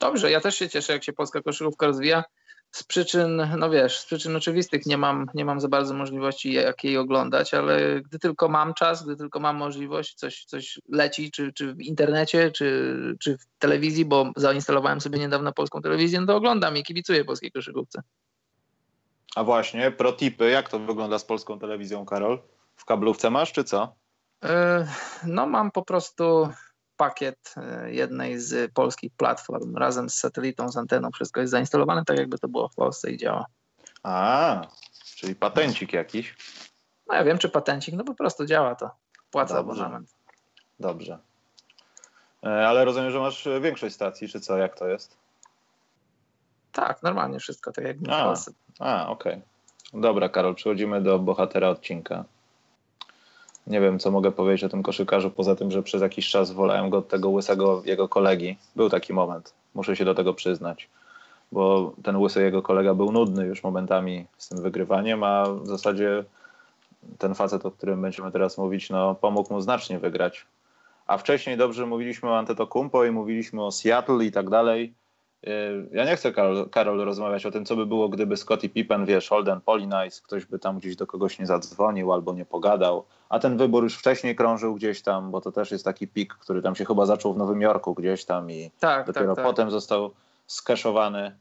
[0.00, 2.24] Dobrze, ja też się cieszę, jak się polska koszykówka rozwija
[2.72, 6.84] z przyczyn, no wiesz, z przyczyn oczywistych nie mam, nie mam za bardzo możliwości jak
[6.84, 11.52] jej oglądać, ale gdy tylko mam czas, gdy tylko mam możliwość, coś, coś leci, czy,
[11.52, 16.36] czy w internecie, czy, czy w telewizji, bo zainstalowałem sobie niedawno polską telewizję, no to
[16.36, 18.02] oglądam i kibicuję polskiej koszykówce.
[19.36, 22.42] A właśnie, protipy, jak to wygląda z polską telewizją, Karol?
[22.76, 23.94] W kablówce masz, czy co?
[24.42, 24.48] Yy,
[25.26, 26.48] no mam po prostu
[27.00, 31.10] pakiet e, jednej z polskich platform razem z satelitą, z anteną.
[31.10, 33.46] Wszystko jest zainstalowane tak, jakby to było w Polsce i działa.
[34.02, 34.62] A,
[35.16, 36.36] czyli patencik jakiś.
[37.06, 38.90] No ja wiem, czy patencik, no po prostu działa to.
[39.30, 39.72] Płacę Dobrze.
[39.72, 40.14] abonament.
[40.80, 41.18] Dobrze.
[42.42, 44.58] E, ale rozumiem, że masz większość stacji, czy co?
[44.58, 45.16] Jak to jest?
[46.72, 48.52] Tak, normalnie wszystko, tak jak w Polsce.
[48.78, 49.32] A, okej.
[49.32, 50.00] Okay.
[50.00, 52.24] Dobra, Karol, przechodzimy do bohatera odcinka.
[53.70, 56.90] Nie wiem, co mogę powiedzieć o tym koszykarzu, poza tym, że przez jakiś czas wolałem
[56.90, 58.56] go od tego łysego jego kolegi.
[58.76, 60.88] Był taki moment, muszę się do tego przyznać,
[61.52, 66.24] bo ten łysy jego kolega był nudny już momentami z tym wygrywaniem, a w zasadzie
[67.18, 70.46] ten facet, o którym będziemy teraz mówić, no, pomógł mu znacznie wygrać.
[71.06, 74.94] A wcześniej dobrze mówiliśmy o Antetokumpo i mówiliśmy o Seattle i tak dalej.
[75.48, 79.06] Y, ja nie chcę, Karol, Karol, rozmawiać o tym, co by było, gdyby Scottie Pippen,
[79.06, 83.38] wiesz, Holden Polinice, ktoś by tam gdzieś do kogoś nie zadzwonił albo nie pogadał, a
[83.38, 86.76] ten wybór już wcześniej krążył gdzieś tam, bo to też jest taki pik, który tam
[86.76, 89.44] się chyba zaczął w Nowym Jorku gdzieś tam i tak, dopiero tak, tak.
[89.44, 90.10] potem został
[90.46, 91.36] skeszowany.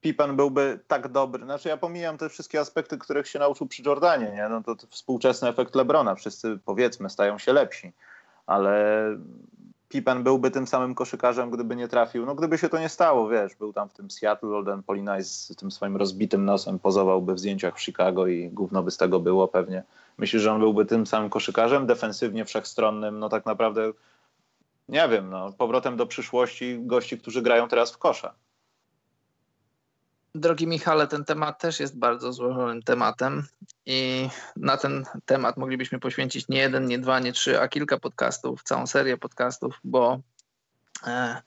[0.00, 4.32] Pippen byłby tak dobry, znaczy ja pomijam te wszystkie aspekty, których się nauczył przy Jordanie,
[4.36, 4.48] nie?
[4.48, 7.92] No to, to współczesny efekt Lebrona, wszyscy powiedzmy stają się lepsi,
[8.46, 9.02] ale
[9.88, 12.26] Pippen byłby tym samym koszykarzem, gdyby nie trafił.
[12.26, 15.52] No gdyby się to nie stało, wiesz, był tam w tym Seattle, Olden Polinaj z
[15.56, 19.48] tym swoim rozbitym nosem pozowałby w zdjęciach w Chicago i gówno by z tego było
[19.48, 19.82] pewnie.
[20.18, 23.92] Myślisz, że on byłby tym samym koszykarzem, defensywnie wszechstronnym, no tak naprawdę
[24.88, 28.34] nie wiem, no, powrotem do przyszłości gości, którzy grają teraz w kosza.
[30.40, 33.42] Drogi Michale, ten temat też jest bardzo złożonym tematem
[33.86, 38.62] i na ten temat moglibyśmy poświęcić nie jeden, nie dwa, nie trzy, a kilka podcastów,
[38.62, 40.20] całą serię podcastów, bo
[41.06, 41.42] e,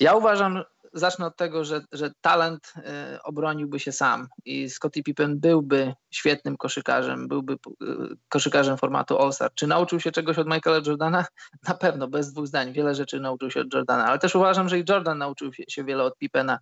[0.00, 0.64] ja uważam,
[0.94, 6.56] zacznę od tego, że, że talent e, obroniłby się sam i Scottie Pippen byłby świetnym
[6.56, 7.56] koszykarzem, byłby e,
[8.28, 9.50] koszykarzem formatu All-Star.
[9.54, 11.26] Czy nauczył się czegoś od Michaela Jordana?
[11.68, 12.72] Na pewno, bez dwóch zdań.
[12.72, 16.04] Wiele rzeczy nauczył się od Jordana, ale też uważam, że i Jordan nauczył się wiele
[16.04, 16.58] od Pippena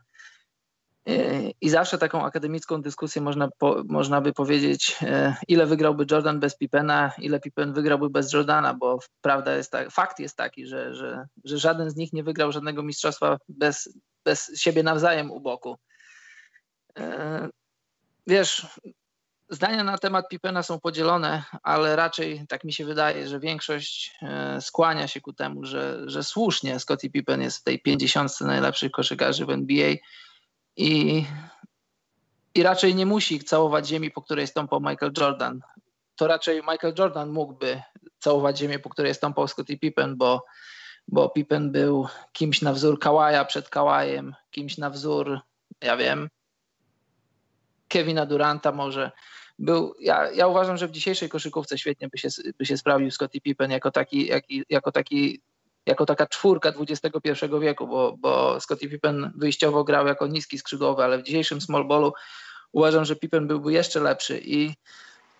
[1.60, 6.56] i zawsze taką akademicką dyskusję można, po, można by powiedzieć, e, ile wygrałby Jordan bez
[6.56, 11.26] Pippena, ile Pippen wygrałby bez Jordana, bo prawda jest tak, fakt jest taki, że, że,
[11.44, 15.76] że żaden z nich nie wygrał żadnego mistrzostwa bez, bez siebie nawzajem u boku.
[16.98, 17.48] E,
[18.26, 18.66] wiesz,
[19.50, 24.60] zdania na temat Pippena są podzielone, ale raczej tak mi się wydaje, że większość e,
[24.60, 29.46] skłania się ku temu, że, że słusznie Scottie Pippen jest w tej 50 najlepszych koszykarzy
[29.46, 29.94] w NBA
[30.76, 31.24] i,
[32.54, 35.60] i raczej nie musi całować ziemi, po której stąpał Michael Jordan.
[36.16, 37.82] To raczej Michael Jordan mógłby
[38.18, 40.44] całować ziemię, po której stąpał Scottie Pippen, bo,
[41.08, 45.40] bo Pippen był kimś na wzór Kawaja przed Kawajem, kimś na wzór,
[45.80, 46.28] ja wiem,
[47.88, 49.10] Kevina Duranta może.
[49.58, 53.40] Był, ja, ja uważam, że w dzisiejszej koszykówce świetnie by się, by się sprawdził Scottie
[53.40, 55.40] Pippen jako taki, jak, jako taki
[55.86, 61.18] jako taka czwórka XXI wieku, bo, bo Scottie Pippen wyjściowo grał jako niski skrzydłowy, ale
[61.18, 62.12] w dzisiejszym small ballu
[62.72, 64.40] uważam, że Pippen byłby jeszcze lepszy.
[64.44, 64.74] I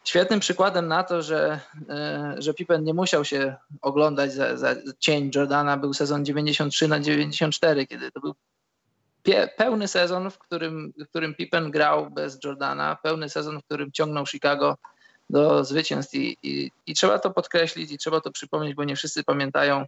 [0.05, 5.31] świetnym przykładem na to, że, e, że Pippen nie musiał się oglądać za, za cień
[5.35, 8.35] Jordana był sezon 93 na 94, kiedy to był
[9.57, 14.27] pełny sezon, w którym, w którym Pippen grał bez Jordana, pełny sezon, w którym ciągnął
[14.27, 14.77] Chicago
[15.31, 16.15] do zwycięstw.
[16.15, 19.85] I, i, i trzeba to podkreślić i trzeba to przypomnieć, bo nie wszyscy pamiętają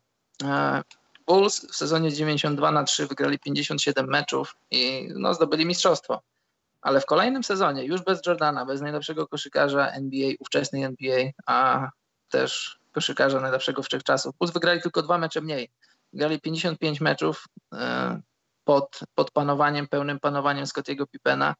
[1.27, 6.23] Bulls w sezonie 92 na 3 wygrali 57 meczów i no, zdobyli mistrzostwo.
[6.83, 11.89] Ale w kolejnym sezonie, już bez Jordana, bez najlepszego koszykarza NBA, ówczesnej NBA, a
[12.29, 15.71] też koszykarza najlepszego wszechczasów, Bulls wygrali tylko dwa mecze mniej.
[16.13, 18.21] Wygrali 55 meczów e,
[18.65, 21.55] pod, pod panowaniem, pełnym panowaniem Scottiego Pippena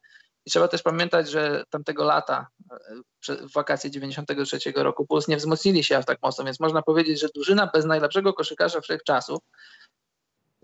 [0.45, 2.47] i trzeba też pamiętać, że tamtego lata,
[3.27, 7.27] w wakacje 93 roku, Puls nie wzmocnili się aż tak mocno, więc można powiedzieć, że
[7.35, 9.39] drużyna bez najlepszego koszykarza wszechczasów,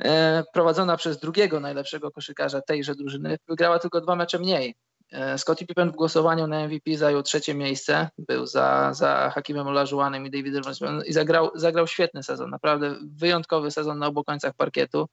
[0.03, 4.75] e, prowadzona przez drugiego najlepszego koszykarza tejże drużyny, wygrała tylko dwa mecze mniej.
[5.11, 10.25] E, Scottie Pippen w głosowaniu na MVP zajął trzecie miejsce, był za, za Hakimem Olajuwonem
[10.25, 15.07] i Davidem Robinsonem i zagrał, zagrał świetny sezon, naprawdę wyjątkowy sezon na obu końcach parkietu.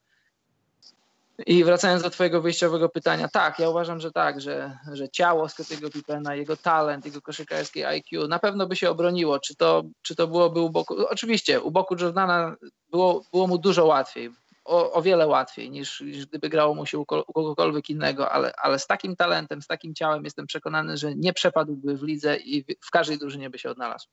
[1.47, 5.91] I wracając do Twojego wyjściowego pytania, tak, ja uważam, że tak, że, że ciało Scottiego
[5.91, 9.39] Pippena, jego talent, jego koszykarskie IQ na pewno by się obroniło.
[9.39, 10.95] Czy to, czy to byłoby u boku.
[11.11, 12.57] Oczywiście, u boku Jordana
[12.91, 14.31] było, było mu dużo łatwiej,
[14.65, 18.53] o, o wiele łatwiej niż, niż, gdyby grało mu się u, u kogokolwiek innego, ale,
[18.63, 22.63] ale z takim talentem, z takim ciałem jestem przekonany, że nie przepadłby w lidze i
[22.63, 24.09] w, w każdej drużynie by się odnalazł.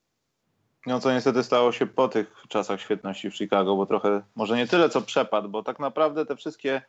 [0.86, 4.68] No co niestety stało się po tych czasach świetności w Chicago, bo trochę, może nie
[4.68, 6.82] tyle co przepadł, bo tak naprawdę te wszystkie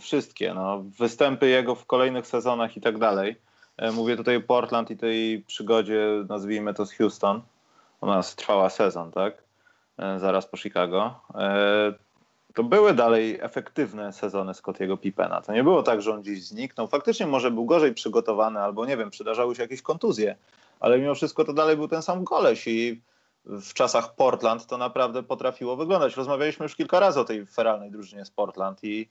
[0.00, 3.36] wszystkie, no, występy jego w kolejnych sezonach i tak dalej.
[3.76, 7.42] E, mówię tutaj o Portland i tej przygodzie, nazwijmy to z Houston.
[8.00, 9.42] Ona trwała sezon, tak?
[9.98, 11.14] E, zaraz po Chicago.
[12.54, 15.40] To były dalej efektywne sezony Scottiego Pippena.
[15.40, 16.86] To nie było tak, że on gdzieś zniknął.
[16.86, 20.36] Faktycznie może był gorzej przygotowany, albo nie wiem, przydarzały się jakieś kontuzje,
[20.80, 23.00] ale mimo wszystko to dalej był ten sam koleś i
[23.48, 26.16] w czasach Portland to naprawdę potrafiło wyglądać.
[26.16, 29.08] Rozmawialiśmy już kilka razy o tej feralnej drużynie z Portland i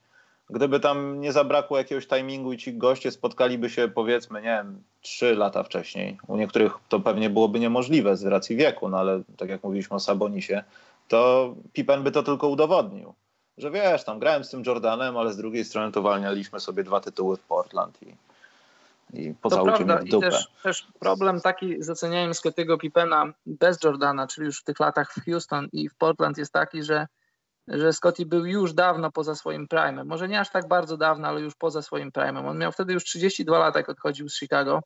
[0.50, 5.36] gdyby tam nie zabrakło jakiegoś timingu i ci goście spotkaliby się powiedzmy, nie wiem, trzy
[5.36, 6.18] lata wcześniej.
[6.28, 10.00] U niektórych to pewnie byłoby niemożliwe z racji wieku, no ale tak jak mówiliśmy o
[10.00, 10.64] Sabonisie,
[11.08, 13.14] to Pippen by to tylko udowodnił.
[13.58, 17.00] Że wiesz, tam grałem z tym Jordanem, ale z drugiej strony to walnialiśmy sobie dwa
[17.00, 18.16] tytuły w Portland i
[19.14, 20.00] i poza prawda.
[20.06, 24.80] I też, też, problem taki z ocenianiem Scottiego Pippena bez Jordana, czyli już w tych
[24.80, 27.08] latach w Houston i w Portland jest taki, że
[27.68, 30.06] że Scotty był już dawno poza swoim prime'em.
[30.06, 32.50] Może nie aż tak bardzo dawno, ale już poza swoim prime'em.
[32.50, 34.82] On miał wtedy już 32 lata, jak odchodził z Chicago.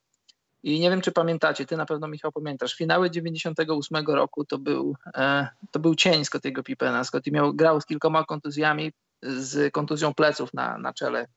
[0.63, 4.95] I nie wiem, czy pamiętacie, ty na pewno Michał pamiętasz, finały 98 roku to był,
[5.15, 7.03] e, to był cień Scottiego Pippena.
[7.03, 11.27] Scotty miał, grał z kilkoma kontuzjami, z kontuzją pleców na, na czele.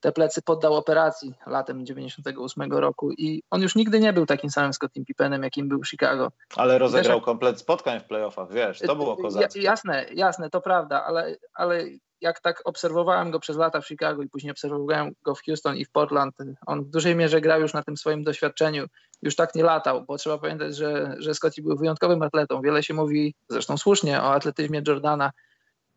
[0.00, 4.72] Te plecy poddał operacji latem 98 roku i on już nigdy nie był takim samym
[4.72, 6.32] Scottim Pippenem, jakim był w Chicago.
[6.56, 9.62] Ale rozegrał komplet spotkań w playoffach, wiesz, to było kozackie.
[9.62, 11.84] Jasne, jasne, to prawda, ale, ale
[12.20, 15.84] jak tak obserwowałem go przez lata w Chicago i później obserwowałem go w Houston i
[15.84, 16.34] w Portland,
[16.66, 18.86] on w dużej mierze grał już na tym swoim doświadczeniu,
[19.22, 22.62] już tak nie latał, bo trzeba pamiętać, że, że Scotty był wyjątkowym atletą.
[22.62, 25.32] Wiele się mówi, zresztą słusznie, o atletyzmie Jordana,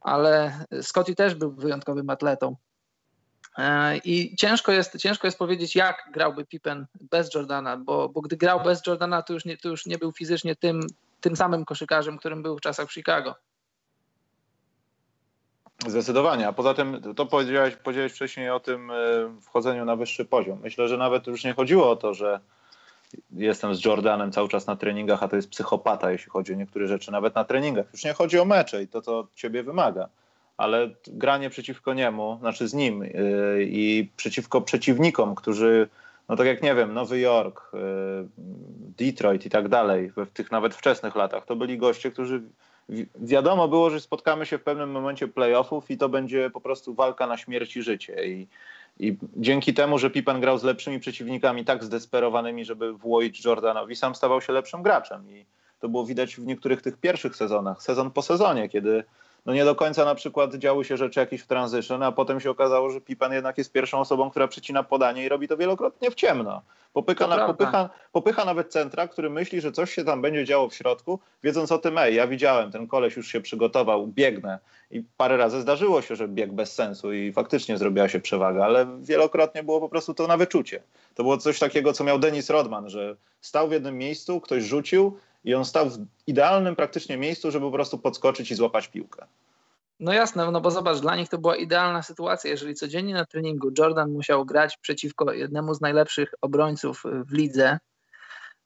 [0.02, 2.56] ale Scotty też był wyjątkowym atletą.
[3.58, 8.38] E, I ciężko jest, ciężko jest powiedzieć, jak grałby Pippen bez Jordana, bo, bo gdy
[8.38, 10.82] grał bez Jordana, to już nie, to już nie był fizycznie tym,
[11.22, 13.36] tym samym koszykarzem, którym był w czasach w Chicago.
[15.88, 18.96] Zdecydowanie, a poza tym to powiedziałeś, powiedziałeś wcześniej o tym e,
[19.42, 20.60] wchodzeniu na wyższy poziom.
[20.64, 22.40] Myślę, że nawet już nie chodziło o to, że
[23.32, 26.88] jestem z Jordanem cały czas na treningach, a to jest psychopata, jeśli chodzi o niektóre
[26.88, 27.86] rzeczy, nawet na treningach.
[27.94, 30.10] Już nie chodzi o mecze i to, co ciebie wymaga,
[30.62, 33.12] ale granie przeciwko niemu, znaczy z nim yy,
[33.60, 35.90] i przeciwko przeciwnikom, którzy,
[36.30, 37.80] no tak jak nie wiem, Nowy Jork, yy,
[38.98, 42.42] Detroit i tak dalej, w tych nawet wczesnych latach, to byli goście, którzy
[43.16, 47.28] wiadomo było, że spotkamy się w pewnym momencie playoffów i to będzie po prostu walka
[47.28, 48.26] na śmierć i życie.
[48.26, 48.48] I,
[49.00, 54.16] i dzięki temu, że Pippen grał z lepszymi przeciwnikami, tak zdesperowanymi, żeby włoić Jordanowi, sam
[54.16, 55.30] stawał się lepszym graczem.
[55.30, 55.46] I
[55.80, 59.04] to było widać w niektórych tych pierwszych sezonach, sezon po sezonie, kiedy
[59.46, 62.50] no nie do końca na przykład działy się rzeczy jakieś w transition, a potem się
[62.50, 66.16] okazało, że Pippen jednak jest pierwszą osobą, która przecina podanie i robi to wielokrotnie w
[66.16, 66.62] ciemno.
[66.94, 70.76] Popycha, na, popycha, popycha nawet centra, który myśli, że coś się tam będzie działo w
[70.76, 74.60] środku, wiedząc o tym, ej, ja widziałem, ten koleś już się przygotował, biegnę.
[74.92, 78.88] I parę razy zdarzyło się, że bieg bez sensu i faktycznie zrobiła się przewaga, ale
[79.00, 80.84] wielokrotnie było po prostu to na wyczucie.
[81.16, 85.18] To było coś takiego, co miał Denis Rodman, że stał w jednym miejscu, ktoś rzucił
[85.44, 89.26] i on stał w idealnym praktycznie miejscu, żeby po prostu podskoczyć i złapać piłkę.
[90.00, 92.50] No jasne, no bo zobacz, dla nich to była idealna sytuacja.
[92.50, 97.80] Jeżeli codziennie na treningu Jordan musiał grać przeciwko jednemu z najlepszych obrońców w lidze,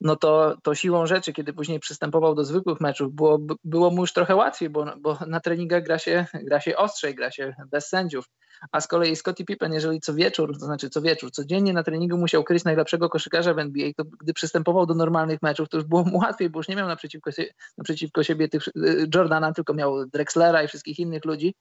[0.01, 4.13] no to, to siłą rzeczy, kiedy później przystępował do zwykłych meczów, było, było mu już
[4.13, 8.25] trochę łatwiej, bo, bo na treningach gra się, gra się ostrzej, gra się bez sędziów.
[8.71, 12.17] A z kolei Scottie Pippen, jeżeli co wieczór, to znaczy co wieczór, codziennie na treningu
[12.17, 16.03] musiał kryć najlepszego koszykarza w NBA, to gdy przystępował do normalnych meczów, to już było
[16.03, 17.45] mu łatwiej, bo już nie miał naprzeciwko, się,
[17.77, 21.55] naprzeciwko siebie tych, y, Jordana, tylko miał Drexlera i wszystkich innych ludzi,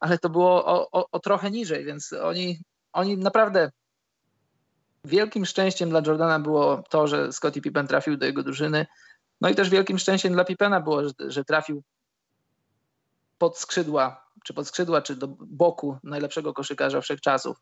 [0.00, 2.58] ale to było o, o, o trochę niżej, więc oni,
[2.92, 3.70] oni naprawdę
[5.04, 8.86] wielkim szczęściem dla Jordana było to, że Scottie Pippen trafił do jego drużyny.
[9.40, 11.82] No i też wielkim szczęściem dla Pippena było, że, że trafił
[13.38, 17.56] pod skrzydła, czy pod skrzydła, czy do boku najlepszego koszykarza wszechczasów.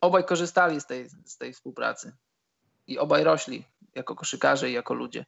[0.00, 2.12] Obaj korzystali z tej, z tej współpracy
[2.86, 3.64] i obaj rośli
[3.94, 5.24] jako koszykarze i jako ludzie.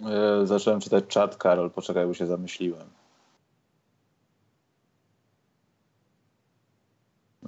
[0.00, 2.97] E, zacząłem czytać czat, Karol, poczekaj, bo się zamyśliłem.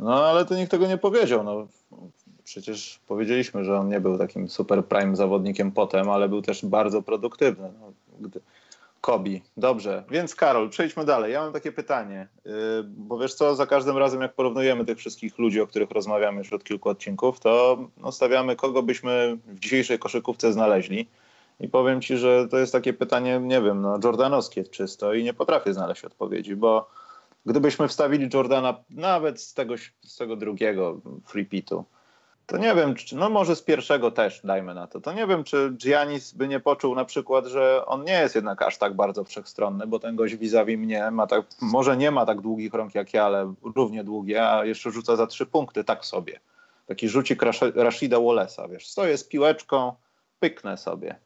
[0.01, 1.45] No ale to nikt tego nie powiedział.
[1.45, 1.67] No,
[2.45, 7.03] przecież powiedzieliśmy, że on nie był takim super prime zawodnikiem potem, ale był też bardzo
[7.03, 7.73] produktywny.
[7.81, 8.41] No, gdy...
[9.01, 9.43] Kobi.
[9.57, 11.33] Dobrze, więc Karol, przejdźmy dalej.
[11.33, 12.53] Ja mam takie pytanie, yy,
[12.85, 16.53] bo wiesz co, za każdym razem jak porównujemy tych wszystkich ludzi, o których rozmawiamy już
[16.53, 21.09] od kilku odcinków, to no, stawiamy, kogo byśmy w dzisiejszej koszykówce znaleźli.
[21.61, 25.35] I powiem ci, że to jest takie pytanie, nie wiem, no, jordanowskie czysto i nie
[25.35, 26.91] potrafię znaleźć odpowiedzi, bo
[27.46, 31.85] gdybyśmy wstawili Jordana nawet z tego, z tego drugiego free pitu,
[32.50, 35.44] to nie wiem, czy, no może z pierwszego też dajmy na to, to nie wiem,
[35.44, 39.24] czy Giannis by nie poczuł na przykład, że on nie jest jednak aż tak bardzo
[39.24, 43.14] wszechstronny, bo ten gość vis-a-vis mnie ma tak, może nie ma tak długich rąk jak
[43.14, 46.40] ja, ale równie długie, a jeszcze rzuca za trzy punkty, tak sobie.
[46.87, 47.42] Taki rzucik
[47.74, 49.92] Rashida Wallace'a, wiesz, stoję z piłeczką,
[50.40, 51.18] pyknę sobie.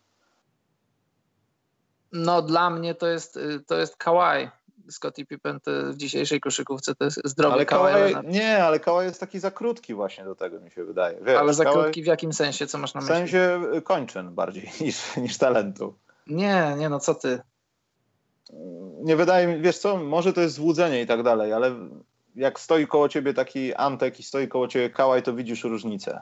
[2.12, 4.48] No dla mnie to jest, to jest Kawhi
[4.90, 8.14] Scottie Pippen w dzisiejszej koszykówce to jest zdrowy ale Kawhi.
[8.24, 11.18] Nie, ale Kawhi jest taki za krótki właśnie do tego mi się wydaje.
[11.22, 12.66] Wiesz, ale za krótki w jakim sensie?
[12.66, 13.14] Co masz na myśli?
[13.14, 15.94] W sensie kończyn bardziej niż, niż talentu.
[16.26, 17.40] Nie, nie no co ty.
[19.02, 21.74] Nie wydaje mi, wiesz co, może to jest złudzenie i tak dalej, ale
[22.36, 26.20] jak stoi koło ciebie taki Antek i stoi koło ciebie Kałaj, to widzisz różnicę.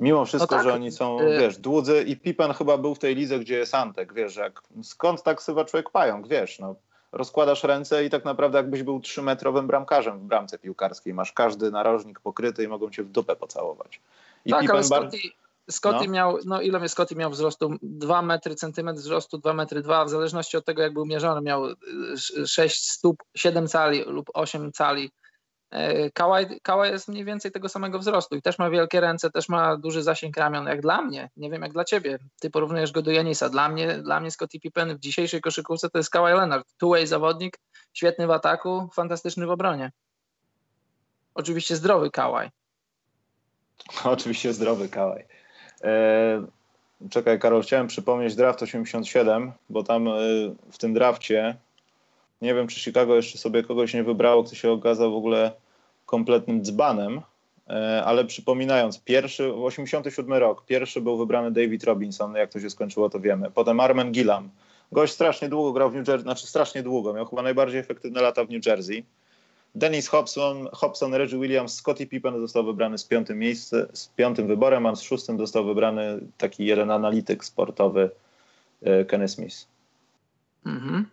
[0.00, 0.68] Mimo wszystko, no tak.
[0.68, 3.74] że oni są, y- wiesz, dłudzy i Pippen chyba był w tej lidze, gdzie jest
[3.74, 6.74] Antek, wiesz, jak, skąd tak sywa człowiek pająk, wiesz, no
[7.12, 11.14] rozkładasz ręce i tak naprawdę jakbyś był trzymetrowym bramkarzem w bramce piłkarskiej.
[11.14, 14.00] Masz każdy narożnik pokryty i mogą cię w dupę pocałować.
[14.44, 15.18] I tak, ale Scotty,
[15.70, 16.12] Scotty no.
[16.12, 17.76] miał, no ile Scotty miał wzrostu?
[17.82, 21.64] 2 metry, centymetr wzrostu, 2 metry 2, w zależności od tego jak był mierzony, miał
[22.46, 25.10] 6 stóp, 7 cali lub 8 cali.
[25.72, 29.48] E, Kałaj, Kałaj jest mniej więcej tego samego wzrostu i też ma wielkie ręce, też
[29.48, 31.30] ma duży zasięg ramion, jak dla mnie.
[31.36, 32.18] Nie wiem jak dla ciebie.
[32.40, 33.48] Ty porównujesz go do Janisa.
[33.48, 36.68] Dla mnie, dla mnie Scottie Pippen w dzisiejszej koszykówce to jest Kawhi Leonard.
[36.82, 37.58] Two-way zawodnik,
[37.92, 39.92] świetny w ataku, fantastyczny w obronie.
[41.34, 42.50] Oczywiście zdrowy Kałaj.
[44.04, 45.24] Oczywiście zdrowy Kałaj.
[45.82, 46.42] Eee,
[47.10, 50.12] czekaj, Karol, chciałem przypomnieć draft 87, bo tam e,
[50.70, 51.56] w tym drafcie
[52.42, 55.52] nie wiem, czy Chicago jeszcze sobie kogoś nie wybrało, kto się okazał w ogóle
[56.12, 57.20] kompletnym dzbanem,
[57.68, 63.10] e, ale przypominając, pierwszy, 87 rok, pierwszy był wybrany David Robinson, jak to się skończyło,
[63.10, 63.50] to wiemy.
[63.50, 64.48] Potem Armen Gillam.
[64.92, 68.44] Gość strasznie długo grał w New Jersey, znaczy strasznie długo, miał chyba najbardziej efektywne lata
[68.44, 69.04] w New Jersey.
[69.74, 74.86] Dennis Hobson, Hobson, Reggie Williams, Scottie Pippen został wybrany z piątym miejscem, z piątym wyborem,
[74.86, 78.10] a z szóstym został wybrany taki jeden analityk sportowy,
[78.82, 79.66] e, Kenny Smith.
[80.66, 81.06] Mhm.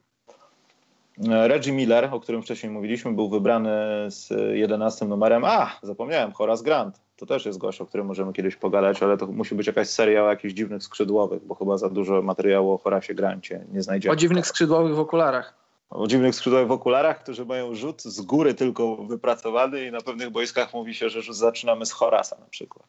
[1.28, 3.70] Reggie Miller, o którym wcześniej mówiliśmy, był wybrany
[4.08, 5.44] z 11 numerem.
[5.46, 7.02] A, zapomniałem, Horace Grant.
[7.16, 10.24] To też jest gość, o którym możemy kiedyś pogadać, ale to musi być jakaś seria
[10.24, 14.14] o jakichś dziwnych skrzydłowych, bo chyba za dużo materiału o Horacie Grancie nie znajdziemy.
[14.14, 15.54] O dziwnych skrzydłowych w okularach.
[15.90, 20.30] O dziwnych skrzydłowych w okularach, którzy mają rzut z góry tylko wypracowany i na pewnych
[20.30, 22.88] boiskach mówi się, że rzut zaczynamy z Horasa na przykład.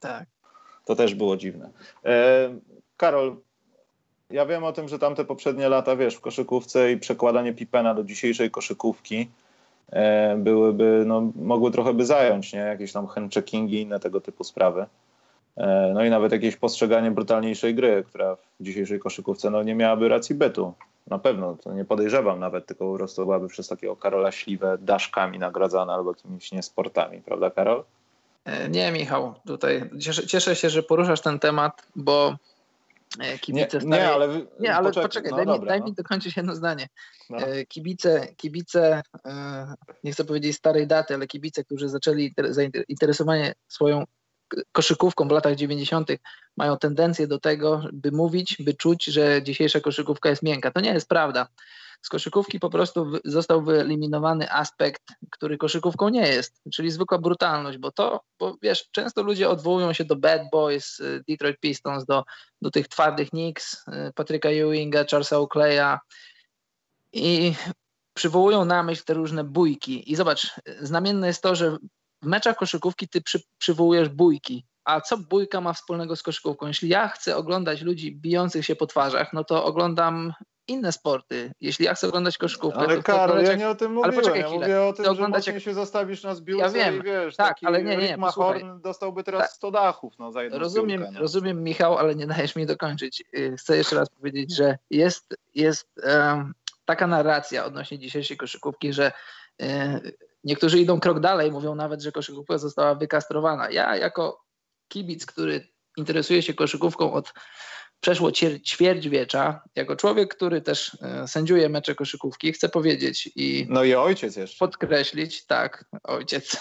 [0.00, 0.24] Tak.
[0.84, 1.70] To też było dziwne.
[2.04, 2.48] E,
[2.96, 3.36] Karol,
[4.30, 8.04] ja wiem o tym, że tamte poprzednie lata, wiesz, w koszykówce i przekładanie Pipena do
[8.04, 9.28] dzisiejszej koszykówki
[9.92, 12.58] e, byłyby, no, mogły trochę by zająć, nie?
[12.58, 14.86] Jakieś tam handcheckingi i inne tego typu sprawy.
[15.56, 20.08] E, no i nawet jakieś postrzeganie brutalniejszej gry, która w dzisiejszej koszykówce no, nie miałaby
[20.08, 20.72] racji bytu.
[21.06, 25.38] Na pewno, to nie podejrzewam nawet, tylko po prostu byłaby przez takiego Karola Śliwę daszkami
[25.38, 27.84] nagradzana albo jakimiś niesportami, prawda Karol?
[28.44, 32.36] E, nie, Michał, tutaj cieszę, cieszę się, że poruszasz ten temat, bo
[33.40, 34.28] kibice nie, nie, ale,
[34.60, 35.86] nie, ale poczekaj, poczekaj no, daj, dobra, mi, daj no.
[35.86, 36.88] mi dokończyć jedno zdanie.
[37.30, 37.38] No.
[37.38, 44.04] E, kibice, kibice, e, nie chcę powiedzieć starej daty, ale kibice, którzy zaczęli zainteresowanie swoją
[44.72, 46.10] koszykówką w latach 90.
[46.56, 50.70] mają tendencję do tego, by mówić, by czuć, że dzisiejsza koszykówka jest miękka.
[50.70, 51.48] To nie jest prawda
[52.02, 57.92] z koszykówki po prostu został wyeliminowany aspekt, który koszykówką nie jest, czyli zwykła brutalność, bo
[57.92, 62.24] to, bo wiesz, często ludzie odwołują się do Bad Boys, y, Detroit Pistons, do,
[62.62, 65.98] do tych twardych Knicks, y, Patryka Ewinga, Charlesa Oakley'a
[67.12, 67.54] i
[68.14, 70.12] przywołują na myśl te różne bójki.
[70.12, 71.76] I zobacz, znamienne jest to, że
[72.22, 76.66] w meczach koszykówki ty przy, przywołujesz bójki, a co bójka ma wspólnego z koszykówką?
[76.66, 80.32] Jeśli ja chcę oglądać ludzi bijących się po twarzach, no to oglądam
[80.68, 81.52] inne sporty.
[81.60, 82.78] Jeśli ja chcę oglądać koszykówkę...
[82.78, 84.10] Ale Karol, ja nie o tym mówiłem.
[84.10, 85.62] Ale poczekaj ja mówię o tym, że oglądać jak...
[85.62, 89.24] się zastawisz na zbiórce ja wiem, i wiesz, tak, ale nie, nie, nie Horn dostałby
[89.24, 89.50] teraz tak.
[89.50, 91.20] 100 dachów no, za jedną rozumiem, zbiórkę, no.
[91.20, 93.24] rozumiem, Michał, ale nie dajesz mi dokończyć.
[93.34, 96.54] Y, chcę jeszcze raz powiedzieć, że jest, jest um,
[96.84, 99.12] taka narracja odnośnie dzisiejszej koszykówki, że
[99.62, 103.70] y, niektórzy idą krok dalej, mówią nawet, że koszykówka została wykastrowana.
[103.70, 104.44] Ja jako
[104.88, 107.32] kibic, który interesuje się koszykówką od
[108.00, 108.32] przeszło
[108.64, 109.62] ćwierćwiecza.
[109.76, 113.66] Jako człowiek, który też e, sędziuje mecze koszykówki, chcę powiedzieć i.
[113.68, 114.58] No i ojciec jeszcze.
[114.58, 116.56] Podkreślić, tak, ojciec.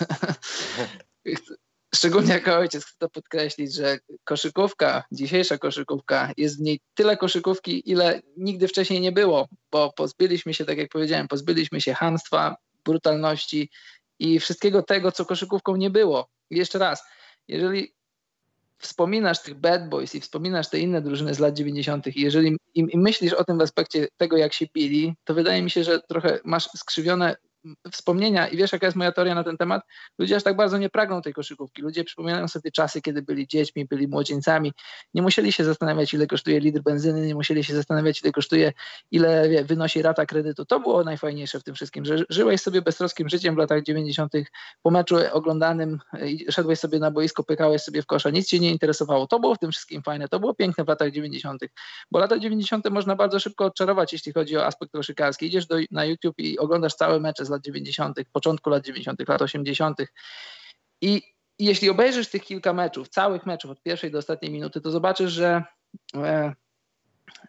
[1.96, 7.92] Szczególnie jako ojciec chcę to podkreślić, że koszykówka, dzisiejsza koszykówka, jest w niej tyle koszykówki,
[7.92, 12.56] ile nigdy wcześniej nie było, bo pozbyliśmy się, tak jak powiedziałem, pozbyliśmy się hamstwa,
[12.88, 13.70] brutalności
[14.20, 16.30] i wszystkiego tego, co koszykówką nie było.
[16.50, 17.04] Jeszcze raz,
[17.48, 17.94] jeżeli
[18.80, 22.08] wspominasz tych Bad Boys i wspominasz te inne drużyny z lat 90.
[22.08, 25.62] i jeżeli i, i myślisz o tym w aspekcie tego, jak się pili, to wydaje
[25.62, 27.36] mi się, że trochę masz skrzywione
[27.92, 29.84] wspomnienia i wiesz, jaka jest moja teoria na ten temat?
[30.20, 31.82] Ludzie aż tak bardzo nie pragną tej koszykówki.
[31.82, 34.74] Ludzie przypominają sobie czasy, kiedy byli dziećmi, byli młodzieńcami.
[35.14, 38.74] Nie musieli się zastanawiać, ile kosztuje litr benzyny, nie musieli się zastanawiać, ile kosztuje,
[39.12, 40.66] ile wie, wynosi rata kredytu.
[40.66, 44.34] To było najfajniejsze w tym wszystkim, że żyłeś sobie beztroskim życiem w latach 90.
[44.82, 46.00] po meczu oglądanym,
[46.50, 49.28] szedłeś sobie na boisko, pykałeś sobie w kosza, nic cię nie interesowało.
[49.28, 51.62] To było w tym wszystkim fajne, to było piękne w latach 90.
[52.12, 52.90] Bo lata 90.
[52.90, 55.46] można bardzo szybko odczarować, jeśli chodzi o aspekt koszykarski.
[55.46, 59.42] Idziesz do, na YouTube i oglądasz całe mecze z lat 90., początku lat 90., lat
[59.42, 59.98] 80.
[61.02, 61.22] I
[61.60, 65.64] jeśli obejrzysz tych kilka meczów, całych meczów od pierwszej do ostatniej minuty, to zobaczysz, że
[66.16, 66.54] e,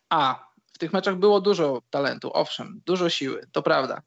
[0.08, 4.02] a w tych meczach było dużo talentu, owszem, dużo siły, to prawda.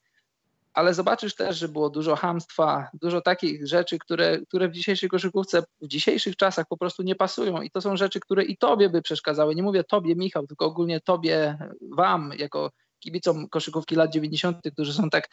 [0.74, 5.64] Ale zobaczysz też, że było dużo hamstwa, dużo takich rzeczy, które, które w dzisiejszej koszykówce,
[5.82, 7.62] w dzisiejszych czasach po prostu nie pasują.
[7.62, 9.56] I to są rzeczy, które i tobie by przeszkadzały.
[9.56, 15.10] Nie mówię tobie, Michał, tylko ogólnie tobie, wam, jako kibicom koszykówki lat 90., którzy są
[15.10, 15.30] tak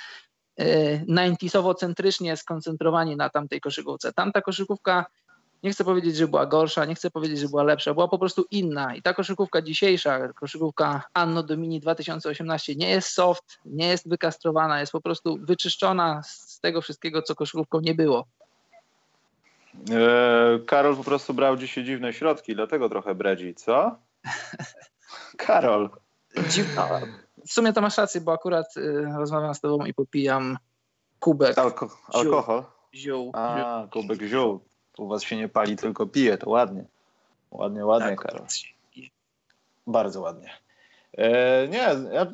[0.59, 4.13] 90sowo-centrycznie skoncentrowani na tamtej koszykówce.
[4.13, 5.07] Tamta koszykówka
[5.63, 8.47] nie chcę powiedzieć, że była gorsza, nie chcę powiedzieć, że była lepsza, była po prostu
[8.51, 8.95] inna.
[8.95, 14.93] I ta koszykówka dzisiejsza, koszykówka Anno Domini 2018 nie jest soft, nie jest wykastrowana, jest
[14.93, 18.27] po prostu wyczyszczona z tego wszystkiego, co koszykówką nie było.
[19.91, 23.99] Eee, Karol po prostu brał dzisiaj dziwne środki, dlatego trochę bredzi, co?
[25.47, 25.91] Karol.
[26.49, 27.01] Dziwna.
[27.47, 30.59] W sumie to masz rację, bo akurat y, rozmawiam z tobą i popijam
[31.21, 31.59] kubek.
[31.59, 32.65] Alko alkohol?
[32.95, 33.31] Ziół.
[33.35, 34.61] A, kubek ziół.
[34.99, 36.85] U was się nie pali, tylko pije, to ładnie.
[37.51, 38.47] Ładnie, ładnie, tak, Karol.
[39.87, 40.51] Bardzo ładnie.
[41.19, 42.27] E, nie, ja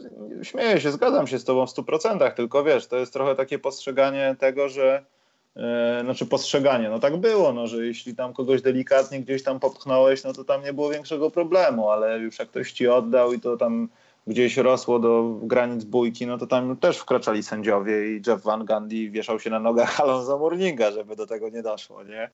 [0.42, 4.36] śmieję się, zgadzam się z tobą w 100%, tylko wiesz, to jest trochę takie postrzeganie
[4.38, 5.04] tego, że
[5.56, 10.24] e, znaczy postrzeganie, no tak było, no, że jeśli tam kogoś delikatnie gdzieś tam popchnąłeś,
[10.24, 13.56] no to tam nie było większego problemu, ale już jak ktoś ci oddał i to
[13.56, 13.88] tam
[14.26, 19.10] gdzieś rosło do granic bójki, no to tam też wkraczali sędziowie i Jeff Van Gundy
[19.10, 22.30] wieszał się na nogach Alonso Morninga, żeby do tego nie doszło, nie?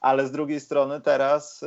[0.00, 1.66] Ale z drugiej strony teraz y,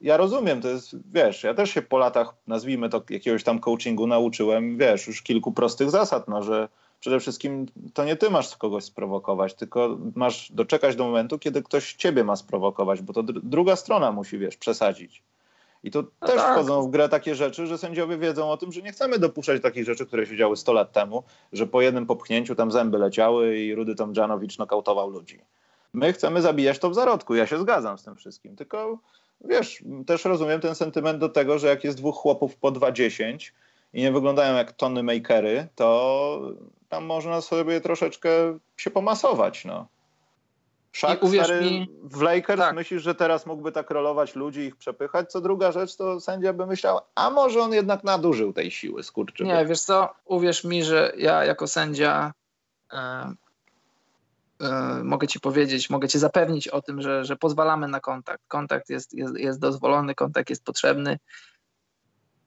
[0.00, 4.06] ja rozumiem, to jest, wiesz, ja też się po latach, nazwijmy to jakiegoś tam coachingu
[4.06, 6.68] nauczyłem, wiesz, już kilku prostych zasad, no, że
[7.00, 11.94] przede wszystkim to nie ty masz kogoś sprowokować, tylko masz doczekać do momentu, kiedy ktoś
[11.94, 15.22] ciebie ma sprowokować, bo to druga strona musi, wiesz, przesadzić.
[15.84, 16.54] I to no też tak.
[16.54, 19.84] wchodzą w grę takie rzeczy, że sędziowie wiedzą o tym, że nie chcemy dopuszczać takich
[19.84, 21.22] rzeczy, które się działy 100 lat temu,
[21.52, 25.40] że po jednym popchnięciu tam zęby leciały i Rudy Tomjanowicz nokautował ludzi.
[25.92, 27.34] My chcemy zabijać to w zarodku.
[27.34, 28.56] Ja się zgadzam z tym wszystkim.
[28.56, 28.98] Tylko
[29.44, 33.52] wiesz, też rozumiem ten sentyment do tego, że jak jest dwóch chłopów po 2,10
[33.92, 36.40] i nie wyglądają jak tony makery, to
[36.88, 38.30] tam można sobie troszeczkę
[38.76, 39.64] się pomasować.
[39.64, 39.86] No.
[40.92, 42.74] Szak stary mi, w Lakers tak.
[42.74, 45.32] myślisz, że teraz mógłby tak rolować ludzi i ich przepychać?
[45.32, 49.44] Co druga rzecz, to sędzia by myślał, a może on jednak nadużył tej siły, skurczy.
[49.44, 52.32] Nie, wiesz co, uwierz mi, że ja jako sędzia
[52.92, 52.98] e,
[54.60, 58.42] e, mogę ci powiedzieć, mogę cię zapewnić o tym, że, że pozwalamy na kontakt.
[58.48, 61.18] Kontakt jest, jest, jest dozwolony, kontakt jest potrzebny.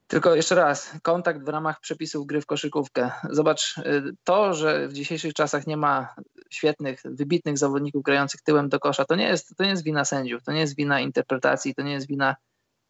[0.06, 3.10] Tylko jeszcze raz, kontakt w ramach przepisów gry w koszykówkę.
[3.30, 6.14] Zobacz, y, to, że w dzisiejszych czasach nie ma
[6.50, 10.42] świetnych, wybitnych zawodników grających tyłem do kosza, to nie jest, to nie jest wina sędziów,
[10.42, 12.36] to nie jest wina interpretacji, to nie jest wina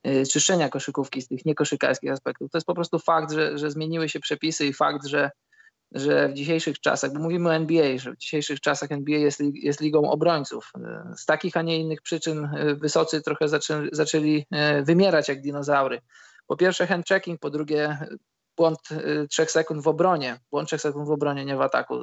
[0.07, 2.51] y, czyszczenia koszykówki z tych niekoszykarskich aspektów.
[2.51, 5.31] To jest po prostu fakt, że, że zmieniły się przepisy i fakt, że,
[5.93, 9.81] że w dzisiejszych czasach, bo mówimy o NBA, że w dzisiejszych czasach NBA jest, jest
[9.81, 10.73] ligą obrońców.
[10.77, 12.49] Y, z takich, a nie innych przyczyn
[12.81, 14.47] wysocy trochę zaczę, zaczęli
[14.85, 16.01] wymierać jak dinozaury
[16.47, 17.99] po pierwsze hand checking, po drugie
[18.57, 21.95] błąd y, trzech sekund w obronie, błąd trzech sekund w obronie, nie w ataku.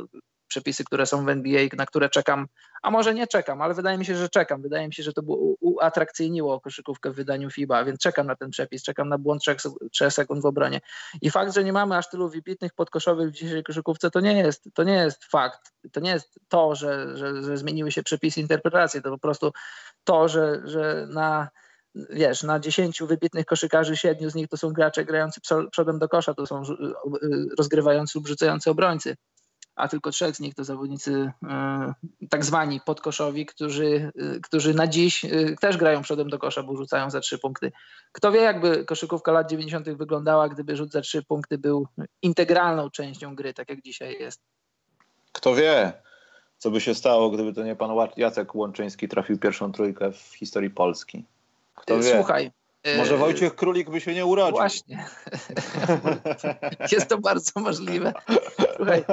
[0.48, 2.48] Przepisy, które są w NBA, na które czekam,
[2.82, 4.62] a może nie czekam, ale wydaje mi się, że czekam.
[4.62, 5.22] Wydaje mi się, że to
[5.60, 9.58] uatrakcyjniło koszykówkę w wydaniu FIBA, więc czekam na ten przepis, czekam na błąd trzech,
[9.92, 10.82] trzech sekund w obronie.
[11.22, 14.70] I fakt, że nie mamy aż tylu wybitnych podkoszowych w dzisiejszej koszykówce, to nie jest,
[14.74, 15.74] to nie jest fakt.
[15.92, 19.52] To nie jest to, że, że, że zmieniły się przepisy interpretacji, to po prostu
[20.04, 21.50] to, że, że na
[21.96, 26.34] wiesz, na 10 wybitnych koszykarzy, siedmiu z nich to są gracze grający przodem do kosza,
[26.34, 29.16] to są y, rozgrywający lub rzucający obrońcy,
[29.76, 31.32] a tylko trzech z nich to zawodnicy
[32.24, 35.26] y, tak zwani podkoszowi, którzy, y, którzy na dziś
[35.62, 37.72] też grają przodem do kosza, bo rzucają za trzy punkty.
[38.12, 39.89] Kto wie, jakby koszykówka lat 90.
[39.89, 41.88] wyglądała, gdyby rzut za trzy punkty był
[42.22, 44.42] integralną częścią gry, tak jak dzisiaj jest.
[45.32, 45.94] Kto wie,
[46.58, 50.70] co by się stało, gdyby to nie pan Jacek Łączyński trafił pierwszą trójkę w historii
[50.70, 51.26] Polski.
[51.82, 52.16] Kto wie?
[52.16, 52.52] Słuchaj.
[52.98, 54.58] Może e, Wojciech Królik by się nie urodził.
[54.58, 55.06] Właśnie.
[56.92, 58.14] Jest to bardzo możliwe.
[58.76, 59.04] Słuchaj.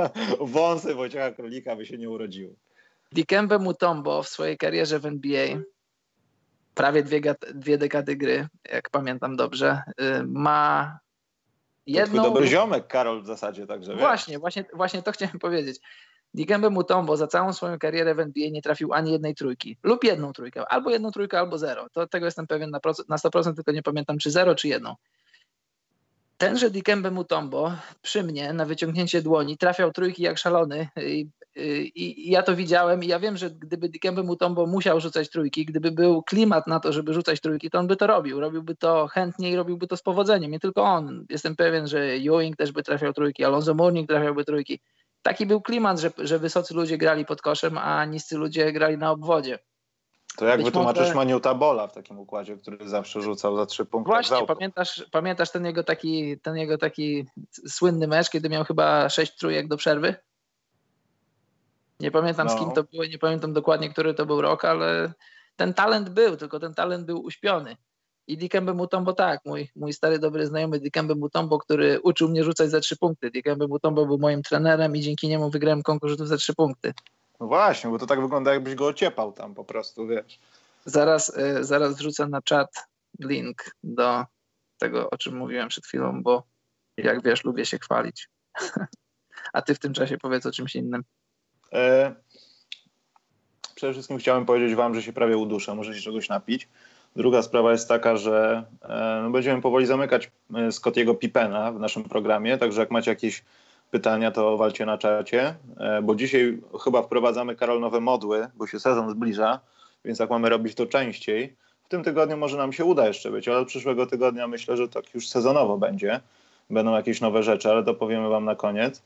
[0.40, 2.54] Wąsy Wojciecha Królika by się nie urodziły.
[3.12, 5.58] Dikembe Mutombo w swojej karierze w NBA,
[6.74, 7.20] prawie dwie,
[7.54, 10.98] dwie dekady gry, jak pamiętam dobrze, y, ma
[11.86, 12.22] jedną...
[12.22, 15.80] To dobry ziomek, Karol, w zasadzie, także Właśnie, właśnie, właśnie to chciałem powiedzieć.
[16.34, 20.32] Dikembe Mutombo za całą swoją karierę w NBA nie trafił ani jednej trójki lub jedną
[20.32, 21.86] trójkę, albo jedną trójkę, albo zero.
[21.92, 24.94] To, tego jestem pewien na, na 100%, tylko nie pamiętam czy zero, czy jedną.
[26.38, 27.72] Tenże Dikembe Mutombo
[28.02, 31.28] przy mnie na wyciągnięcie dłoni trafiał trójki jak szalony i,
[31.94, 35.64] i, i ja to widziałem i ja wiem, że gdyby Dikembe Mutombo musiał rzucać trójki,
[35.64, 38.40] gdyby był klimat na to, żeby rzucać trójki, to on by to robił.
[38.40, 40.50] Robiłby to chętnie i robiłby to z powodzeniem.
[40.50, 41.26] Nie tylko on.
[41.28, 44.80] Jestem pewien, że Ewing też by trafiał trójki, Alonso Mourning trafiałby trójki
[45.22, 49.10] taki był klimat, że, że wysocy ludzie grali pod koszem, a niscy ludzie grali na
[49.10, 49.58] obwodzie.
[50.36, 51.14] To jak wytłumaczysz może...
[51.14, 54.08] Maniuta Bola w takim układzie, który zawsze rzucał za trzy punkty?
[54.08, 57.26] Właśnie, pamiętasz, pamiętasz ten, jego taki, ten jego taki
[57.68, 60.14] słynny mecz, kiedy miał chyba sześć trójek do przerwy?
[62.00, 62.52] Nie pamiętam no.
[62.52, 65.12] z kim to było, nie pamiętam dokładnie, który to był rok, ale
[65.56, 67.76] ten talent był, tylko ten talent był uśpiony.
[68.28, 72.70] I Dikembe Mutombo tak, mój, mój stary dobry znajomy Dikembe Mutombo, który uczył mnie rzucać
[72.70, 73.30] za trzy punkty.
[73.30, 76.94] Dikembe Mutombo był moim trenerem i dzięki niemu wygrałem konkurs rzutów za trzy punkty.
[77.40, 80.38] No właśnie, bo to tak wygląda jakbyś go ociepał tam po prostu, wiesz.
[80.84, 82.86] Zaraz, y, zaraz wrzucę na czat
[83.20, 84.24] link do
[84.78, 86.42] tego, o czym mówiłem przed chwilą, bo
[86.96, 88.28] jak wiesz, lubię się chwalić.
[89.52, 91.04] A ty w tym czasie powiedz o czymś innym.
[91.72, 92.14] E,
[93.74, 96.68] przede wszystkim chciałem powiedzieć wam, że się prawie uduszę, muszę się czegoś napić.
[97.16, 102.04] Druga sprawa jest taka, że e, no, będziemy powoli zamykać e, Scottiego Pipena w naszym
[102.04, 103.44] programie, także jak macie jakieś
[103.90, 108.80] pytania, to walcie na czacie, e, bo dzisiaj chyba wprowadzamy, Karol, nowe modły, bo się
[108.80, 109.60] sezon zbliża,
[110.04, 113.48] więc jak mamy robić to częściej, w tym tygodniu może nam się uda jeszcze być,
[113.48, 116.20] ale od przyszłego tygodnia myślę, że tak już sezonowo będzie.
[116.70, 119.02] Będą jakieś nowe rzeczy, ale to powiemy wam na koniec.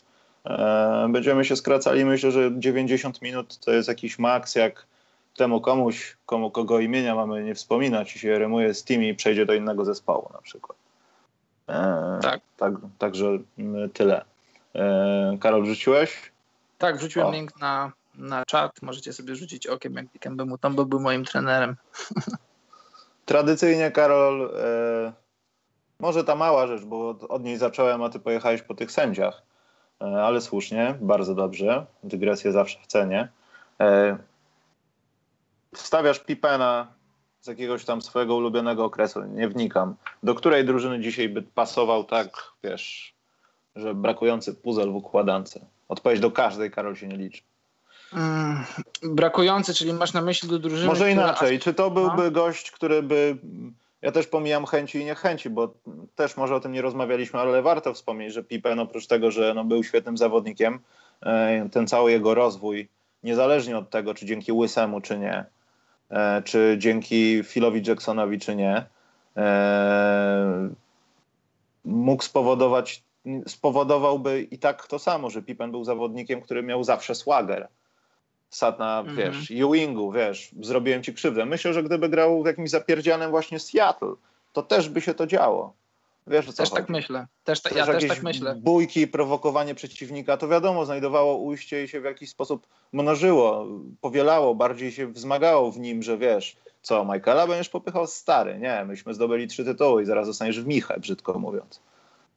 [1.09, 4.87] Będziemy się skracali, myślę, że 90 minut to jest jakiś maks, jak
[5.37, 9.47] temu komuś, komu, kogo imienia mamy nie wspominać i się remuje z team i przejdzie
[9.47, 10.79] do innego zespołu na przykład.
[11.69, 12.41] E, tak.
[12.57, 12.75] tak.
[12.99, 14.25] Także mm, tyle.
[14.75, 16.33] E, Karol, wrzuciłeś?
[16.79, 17.33] Tak, wrzuciłem o.
[17.33, 18.83] link na, na czat.
[18.83, 21.77] Możecie sobie rzucić okiem, jak Dikembe Mutombo był moim trenerem.
[23.27, 25.13] Tradycyjnie, Karol, e,
[26.01, 29.43] może ta mała rzecz, bo od, od niej zacząłem, a ty pojechałeś po tych sędziach.
[30.01, 31.87] E, ale słusznie, bardzo dobrze.
[32.05, 33.29] Dygresję zawsze w cenie.
[35.75, 36.87] Wstawiasz Pipena
[37.41, 39.95] z jakiegoś tam swojego ulubionego okresu, nie wnikam.
[40.23, 43.15] Do której drużyny dzisiaj by pasował tak, wiesz,
[43.77, 45.59] że brakujący puzzle w układance?
[45.89, 47.43] Odpowiedź do każdej, Karol się nie liczy.
[48.11, 48.65] Hmm,
[49.03, 50.87] brakujący, czyli masz na myśli do drużyny.
[50.87, 51.59] Może inaczej.
[51.59, 51.73] Która...
[51.73, 52.31] Czy to byłby no?
[52.31, 53.37] gość, który by.
[54.03, 55.75] Ja też pomijam chęci i niechęci, bo
[56.15, 59.65] też może o tym nie rozmawialiśmy, ale warto wspomnieć, że Pippen oprócz tego, że no,
[59.65, 60.81] był świetnym zawodnikiem,
[61.23, 62.89] e, ten cały jego rozwój,
[63.23, 65.45] niezależnie od tego, czy dzięki Łysemu, czy nie,
[66.45, 68.85] czy dzięki Philowi Jacksonowi, czy nie,
[69.37, 70.69] e,
[71.85, 73.03] mógł spowodować,
[73.47, 77.69] spowodowałby i tak to samo, że Pippen był zawodnikiem, który miał zawsze swagger.
[78.51, 79.17] Sad na, -hmm.
[79.17, 81.47] wiesz, Ewingu, wiesz, zrobiłem ci krzywdę.
[81.47, 84.15] Myślę, że gdyby grał w jakimś zapierdzianem właśnie Seattle,
[84.53, 85.75] to też by się to działo.
[86.27, 86.83] Wiesz, o co też chodzi?
[86.83, 87.27] tak myślę.
[87.45, 88.55] Też ta, ja też tak myślę.
[88.55, 93.67] Bójki, prowokowanie przeciwnika, to wiadomo, znajdowało ujście i się w jakiś sposób mnożyło,
[94.01, 98.59] powielało, bardziej się wzmagało w nim, że wiesz, co, Michaela będziesz popychał stary.
[98.59, 101.81] Nie, myśmy zdobyli trzy tytuły i zaraz zostaniesz w Michę, brzydko mówiąc.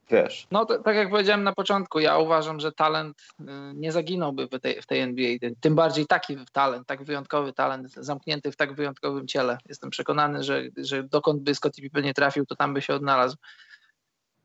[0.10, 0.48] Wiesz.
[0.52, 4.60] No to, tak jak powiedziałem na początku, ja uważam, że talent y, nie zaginąłby w
[4.60, 5.38] tej, w tej NBA.
[5.60, 9.58] Tym bardziej taki talent, tak wyjątkowy talent, zamknięty w tak wyjątkowym ciele.
[9.70, 13.38] Jestem przekonany, że, że dokąd by Scottie Pippen nie trafił, to tam by się odnalazł.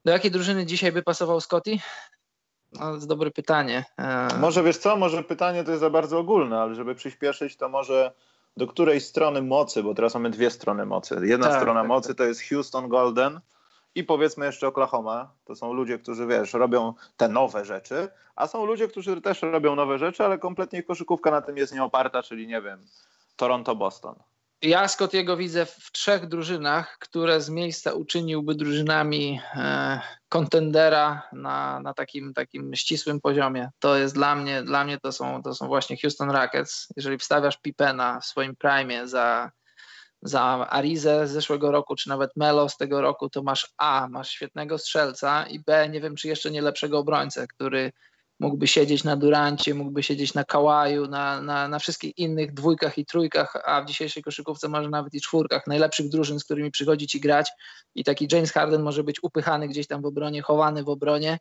[0.05, 1.78] Do jakiej drużyny dzisiaj by pasował Scotty?
[2.72, 3.84] No, to jest dobre pytanie.
[3.98, 7.68] E, może wiesz co, może pytanie to jest za bardzo ogólne, ale żeby przyspieszyć, to
[7.68, 8.12] może
[8.57, 11.20] do której strony mocy, bo teraz mamy dwie strony mocy.
[11.22, 12.16] Jedna tak, strona tak, mocy tak.
[12.16, 13.40] to jest Houston Golden
[13.94, 15.32] i powiedzmy jeszcze Oklahoma.
[15.44, 19.76] To są ludzie, którzy wiesz, robią te nowe rzeczy, a są ludzie, którzy też robią
[19.76, 22.86] nowe rzeczy, ale kompletnie koszykówka na tym jest nieoparta, czyli nie wiem,
[23.36, 24.14] Toronto-Boston.
[24.62, 31.94] Ja Scottiego widzę w trzech drużynach, które z miejsca uczyniłby drużynami e, kontendera na, na
[31.94, 33.70] takim, takim ścisłym poziomie.
[33.78, 36.88] To jest dla mnie, dla mnie to są, to są właśnie Houston Rockets.
[36.96, 39.50] Jeżeli wstawiasz Pipena w swoim prime za,
[40.22, 44.30] za Arizę z zeszłego roku, czy nawet Melo z tego roku, to masz A, masz
[44.30, 47.92] świetnego strzelca i B, nie wiem, czy jeszcze nie lepszego obrońcę, który
[48.41, 53.07] mógłby siedzieć na Durancie, mógłby siedzieć na Kałaju, na, na, na wszystkich innych dwójkach i
[53.07, 57.20] trójkach, a w dzisiejszej koszykówce może nawet i czwórkach najlepszych drużyn, z którymi przychodzi ci
[57.20, 57.51] grać
[57.95, 61.38] i taki James Harden może być upychany gdzieś tam w obronie, chowany w obronie,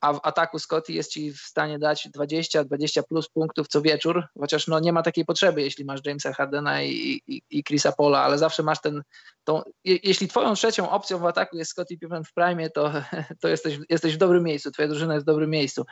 [0.00, 4.66] a w ataku Scotty jest ci w stanie dać 20-20 plus punktów co wieczór, chociaż
[4.66, 8.38] no nie ma takiej potrzeby, jeśli masz Jamesa Hardena i, i, i Chrisa Paula, ale
[8.38, 9.02] zawsze masz ten,
[9.44, 12.92] tą, jeśli twoją trzecią opcją w ataku jest Scotty Pippen w prime, to,
[13.40, 15.84] to jesteś, jesteś w dobrym miejscu, twoja drużyna jest w dobrym miejscu.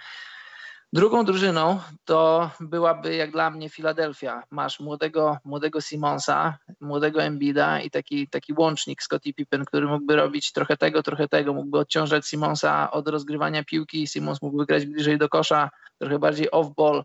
[0.95, 4.42] Drugą drużyną to byłaby jak dla mnie Filadelfia.
[4.51, 10.53] Masz młodego, młodego Simonsa, młodego Embida i taki, taki łącznik Scottie Pippen, który mógłby robić
[10.53, 11.55] trochę tego, trochę tego.
[11.55, 14.07] Mógłby odciążać Simonsa od rozgrywania piłki.
[14.07, 17.03] Simons mógłby grać bliżej do kosza, trochę bardziej off-ball.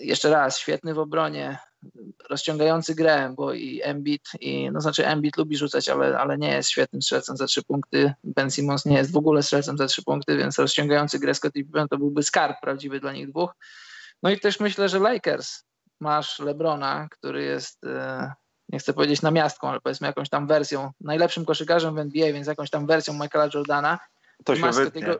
[0.00, 1.58] Jeszcze raz, świetny w obronie,
[2.30, 6.70] rozciągający grę, bo i Embiid, i, no znaczy Embiid lubi rzucać, ale, ale nie jest
[6.70, 8.12] świetnym strzelcem za trzy punkty.
[8.24, 11.88] Ben Simmons nie jest w ogóle strzelcem za trzy punkty, więc rozciągający grę Scottie Pippen
[11.88, 13.54] to byłby skarb prawdziwy dla nich dwóch.
[14.22, 15.64] No i też myślę, że Lakers
[16.00, 18.32] masz LeBrona, który jest, e,
[18.68, 22.70] nie chcę powiedzieć namiastką, ale powiedzmy jakąś tam wersją, najlepszym koszykarzem w NBA, więc jakąś
[22.70, 23.98] tam wersją Michaela Jordana.
[24.44, 25.16] To się wytnie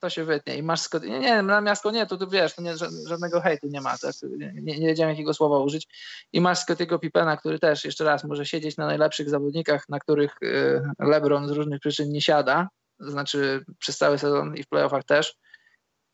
[0.00, 0.56] to się wytnie.
[0.56, 1.02] I masz Scott...
[1.02, 2.74] Nie, nie, na miasto nie, to tu wiesz, to nie,
[3.06, 4.14] żadnego hejtu nie ma, tak?
[4.38, 5.88] nie, nie wiedziałem jakiego słowa użyć.
[6.32, 10.36] I masz Scottiego Pipena, który też, jeszcze raz, może siedzieć na najlepszych zawodnikach, na których
[10.42, 12.68] y, LeBron z różnych przyczyn nie siada,
[12.98, 15.34] to znaczy przez cały sezon i w playoffach też.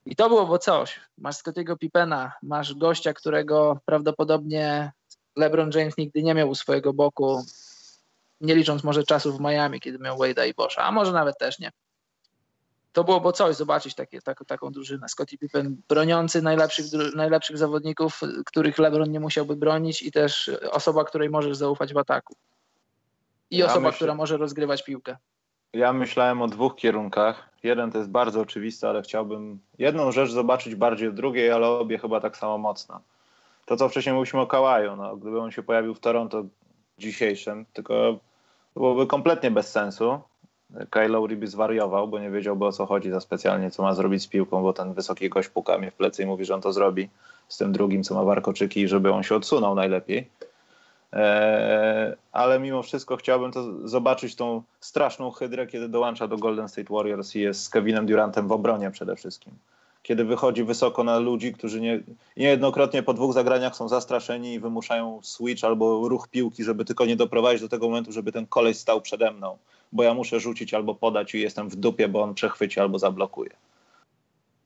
[0.06, 1.00] I to byłoby coś.
[1.18, 4.92] Masz Scottiego Pipena, masz gościa, którego prawdopodobnie
[5.36, 7.44] LeBron James nigdy nie miał u swojego boku,
[8.40, 11.58] nie licząc może czasów w Miami, kiedy miał Wade'a i Boscha, a może nawet też
[11.58, 11.70] nie.
[12.94, 15.08] To byłoby coś zobaczyć takie, tak, taką drużynę.
[15.08, 21.30] Scottie Pippen broniący najlepszych, najlepszych zawodników, których LeBron nie musiałby bronić i też osoba, której
[21.30, 22.34] możesz zaufać w ataku.
[23.50, 25.16] I ja osoba, myślę, która może rozgrywać piłkę.
[25.72, 27.48] Ja myślałem o dwóch kierunkach.
[27.62, 31.98] Jeden to jest bardzo oczywisty, ale chciałbym jedną rzecz zobaczyć bardziej w drugiej, ale obie
[31.98, 33.00] chyba tak samo mocno.
[33.66, 36.44] To, co wcześniej mówiliśmy o Kałaju, no, gdyby on się pojawił w Toronto
[36.98, 38.18] dzisiejszym, tylko
[38.74, 40.20] byłoby kompletnie bez sensu.
[40.90, 44.22] Kyle Lowry by zwariował, bo nie wiedziałby o co chodzi za specjalnie, co ma zrobić
[44.22, 46.72] z piłką, bo ten wysoki gość puka mnie w plecy i mówi, że on to
[46.72, 47.08] zrobi
[47.48, 50.28] z tym drugim, co ma warkoczyki, żeby on się odsunął najlepiej.
[51.12, 56.94] Eee, ale mimo wszystko chciałbym to zobaczyć tą straszną hydrę, kiedy dołącza do Golden State
[56.94, 59.52] Warriors i jest z Kevinem Durantem w obronie przede wszystkim.
[60.02, 62.00] Kiedy wychodzi wysoko na ludzi, którzy nie,
[62.36, 67.16] niejednokrotnie po dwóch zagraniach są zastraszeni i wymuszają switch albo ruch piłki, żeby tylko nie
[67.16, 69.58] doprowadzić do tego momentu, żeby ten koleś stał przede mną,
[69.94, 73.50] bo ja muszę rzucić albo podać i jestem w dupie, bo on przechwyci albo zablokuje.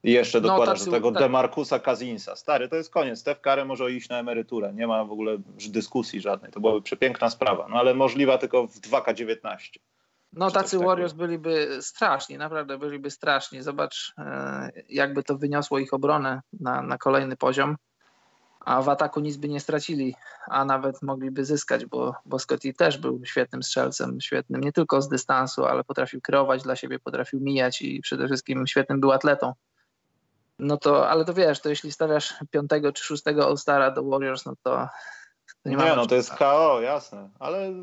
[0.03, 1.21] I jeszcze no, dokładasz do tego tak.
[1.21, 2.35] Demarcusa Kazinsa.
[2.35, 3.19] Stary, to jest koniec.
[3.19, 4.73] Steph Curry może iść na emeryturę.
[4.73, 5.37] Nie ma w ogóle
[5.69, 6.51] dyskusji żadnej.
[6.51, 7.67] To byłaby przepiękna sprawa.
[7.69, 9.57] No ale możliwa tylko w 2K19.
[10.33, 13.61] No tacy Warriors byliby straszni, naprawdę byliby straszni.
[13.61, 17.75] Zobacz, e, jakby to wyniosło ich obronę na, na kolejny poziom.
[18.59, 20.15] A w ataku nic by nie stracili,
[20.47, 25.09] a nawet mogliby zyskać, bo, bo Scotty też był świetnym strzelcem, świetnym nie tylko z
[25.09, 29.53] dystansu, ale potrafił kreować dla siebie, potrafił mijać i przede wszystkim świetnym był atletą
[30.59, 34.53] no to, ale to wiesz, to jeśli stawiasz piątego czy szóstego All-Stara do Warriors, no
[34.63, 34.87] to,
[35.63, 37.73] to nie, nie no to jest KO, jasne, ale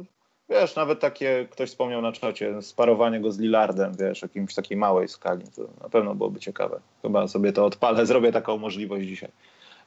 [0.49, 5.09] wiesz, nawet takie, ktoś wspomniał na czacie, sparowanie go z Lillardem, wiesz, jakimś takiej małej
[5.09, 6.81] skali, to na pewno byłoby ciekawe.
[7.03, 9.31] Chyba sobie to odpalę, zrobię taką możliwość dzisiaj.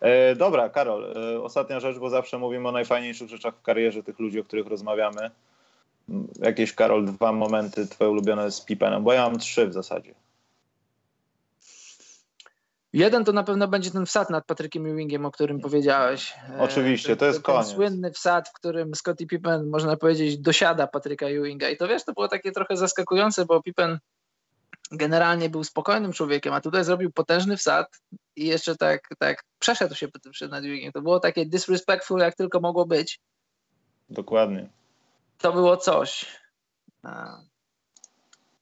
[0.02, 4.20] E, dobra, Karol, e, ostatnia rzecz, bo zawsze mówimy o najfajniejszych rzeczach w karierze tych
[4.20, 5.32] ludzi, o których rozmawiamy.
[6.39, 10.14] Jakieś, Karol, dwa momenty twoje ulubione z Pipenem, bo ja mam trzy w zasadzie.
[12.93, 16.34] Jeden to na pewno będzie ten wsad nad Patrykiem Ewingiem, o którym powiedziałeś.
[16.50, 17.68] E, Oczywiście, to jest ten, koniec.
[17.68, 21.70] słynny wsad, w którym Scottie Pippen, można powiedzieć, dosiada Patryka Ewinga.
[21.70, 24.00] I to wiesz, to było takie trochę zaskakujące, bo Pippen
[24.92, 28.02] generalnie był spokojnym człowiekiem, a tutaj zrobił potężny wsad
[28.36, 30.92] i jeszcze tak, tak przeszedł się przed nad Ewingiem.
[30.92, 33.20] To było takie disrespectful, jak tylko mogło być.
[34.10, 34.70] Dokładnie.
[35.38, 36.40] To było coś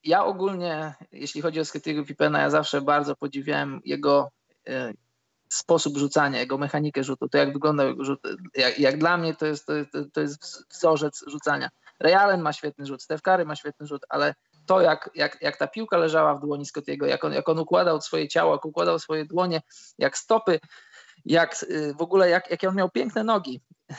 [0.07, 4.31] ja ogólnie, jeśli chodzi o Scottiego Pippena, ja zawsze bardzo podziwiałem jego
[4.67, 4.93] e,
[5.49, 8.19] sposób rzucania, jego mechanikę rzutu, to jak wyglądał jego rzut.
[8.55, 9.73] Jak, jak dla mnie to jest, to,
[10.13, 11.69] to jest wzorzec rzucania.
[11.99, 14.35] Ray Allen ma świetny rzut, Steph Curry ma świetny rzut, ale
[14.67, 18.01] to jak, jak, jak ta piłka leżała w dłoni Scottiego, jak on, jak on układał
[18.01, 19.61] swoje ciało, jak układał swoje dłonie,
[19.97, 20.59] jak stopy,
[21.25, 23.61] jak y, w ogóle jak, jakie on miał piękne nogi.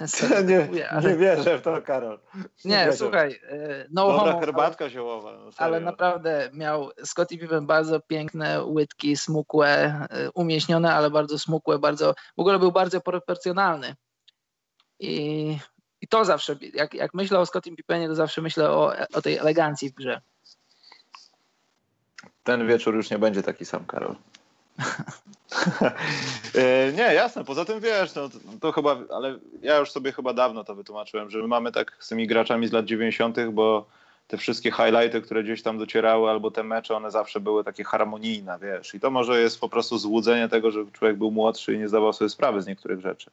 [0.46, 0.68] nie,
[1.02, 2.20] nie wierzę w to, Karol.
[2.64, 5.32] Nie, nie słuchaj, y, no Dobra homo, herbatka ziołowa.
[5.32, 11.78] No ale naprawdę miał Scottie Pippen bardzo piękne łydki, smukłe, y, umieśnione, ale bardzo smukłe,
[11.78, 13.94] bardzo, w ogóle był bardzo proporcjonalny.
[15.00, 15.58] I,
[16.00, 19.36] i to zawsze, jak, jak myślę o Scottie Pippenie, to zawsze myślę o, o tej
[19.36, 20.20] elegancji w grze.
[22.44, 24.16] Ten wieczór już nie będzie taki sam, Karol.
[26.54, 27.44] E, nie, jasne.
[27.44, 31.30] Poza tym wiesz, no, to, to, chyba, ale ja już sobie chyba dawno to wytłumaczyłem,
[31.30, 33.86] że my mamy tak z tymi graczami z lat 90., bo
[34.28, 38.58] te wszystkie highlighty, które gdzieś tam docierały, albo te mecze, one zawsze były takie harmonijne,
[38.62, 38.94] wiesz.
[38.94, 42.12] I to może jest po prostu złudzenie tego, że człowiek był młodszy i nie zdawał
[42.12, 43.30] sobie sprawy z niektórych rzeczy.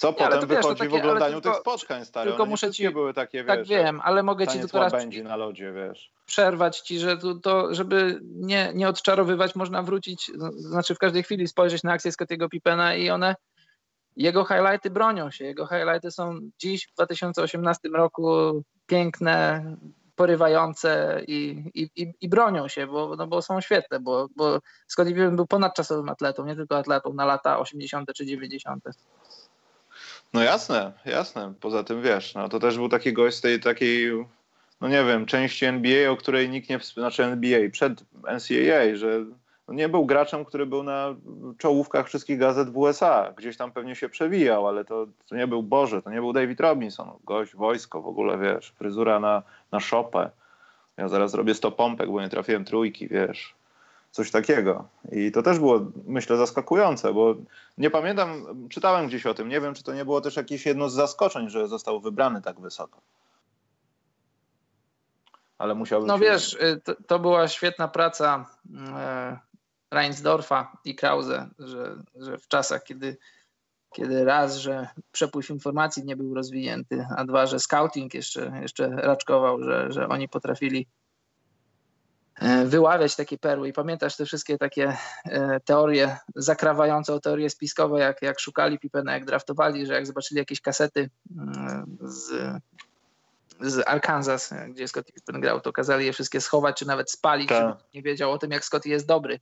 [0.00, 2.30] Co potem wychodzi takie, w oglądaniu tylko, tych spotkań, stary.
[2.30, 4.92] Tylko muszę ci, były takie, tak wiesz, wiem, ale mogę ci tylko raz
[5.22, 6.12] na lodzie, wiesz.
[6.26, 11.48] przerwać ci, że to, to, żeby nie, nie odczarowywać, można wrócić, znaczy w każdej chwili
[11.48, 13.34] spojrzeć na akcję Scottiego Pippena i one,
[14.16, 19.64] jego highlighty bronią się, jego highlighty są dziś w 2018 roku piękne,
[20.20, 25.36] porywające i, i, i, bronią się, bo, no bo są świetne, bo, bo Scottie Pippen
[25.36, 28.10] był ponadczasowym atletą, nie tylko atletą na lata 80.
[28.16, 28.84] czy 90.
[30.32, 31.54] No jasne, jasne.
[31.60, 34.10] Poza tym wiesz, no to też był taki gość z tej takiej,
[34.80, 39.24] no nie wiem, części NBA, o której nikt nie, znaczy NBA, przed NCAA, że
[39.68, 41.14] nie był graczem, który był na
[41.58, 43.32] czołówkach wszystkich gazet w USA.
[43.36, 46.60] Gdzieś tam pewnie się przewijał, ale to, to nie był Boże, to nie był David
[46.60, 47.10] Robinson.
[47.24, 50.30] Gość, wojsko w ogóle, wiesz, fryzura na, na szopę.
[50.96, 53.59] Ja zaraz robię 100 pompek, bo nie trafiłem trójki, wiesz
[54.10, 54.88] coś takiego.
[55.12, 57.34] I to też było, myślę, zaskakujące, bo
[57.78, 60.88] nie pamiętam, czytałem gdzieś o tym, nie wiem, czy to nie było też jakieś jedno
[60.88, 63.00] z zaskoczeń, że został wybrany tak wysoko.
[65.58, 66.08] Ale musiałbym.
[66.08, 68.46] No wiesz, y, to, to, była świetna praca
[68.96, 69.38] e,
[69.90, 73.16] Reinsdorfa i Krause, że, że w czasach, kiedy
[73.92, 79.62] kiedy raz, że przepływ informacji nie był rozwinięty, a dwa, że scouting jeszcze, jeszcze raczkował,
[79.62, 80.86] że, że oni potrafili
[82.64, 83.68] wyławiać takie perły.
[83.68, 89.12] I pamiętasz te wszystkie takie e, teorie zakrawające o teorie spiskowe, jak, jak szukali Pipena,
[89.12, 92.32] jak draftowali, że jak zobaczyli jakieś kasety mm, z,
[93.60, 97.78] z Arkansas, gdzie Scottie Pippen grał, to kazali je wszystkie schować, czy nawet spalić, tak.
[97.94, 99.40] nie wiedział o tym, jak Scottie jest dobry.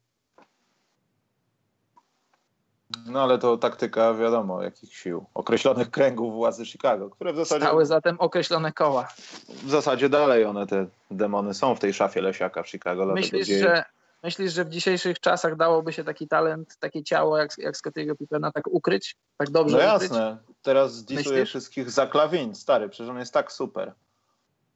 [3.07, 5.27] No ale to taktyka, wiadomo, jakich sił.
[5.35, 7.65] Określonych kręgów władzy Chicago, które w zasadzie...
[7.65, 9.09] Stały zatem określone koła.
[9.49, 13.07] W zasadzie dalej one, te demony są w tej szafie Lesiaka w Chicago.
[13.07, 13.85] Myślisz, że,
[14.23, 18.53] myślisz, że w dzisiejszych czasach dałoby się taki talent, takie ciało jak, jak Scottiego Pippena
[18.53, 19.17] tak ukryć?
[19.37, 20.39] Tak dobrze No jasne.
[20.43, 20.57] Ukryć?
[20.63, 23.93] Teraz zdisuję wszystkich za klawin, stary, przecież on jest tak super.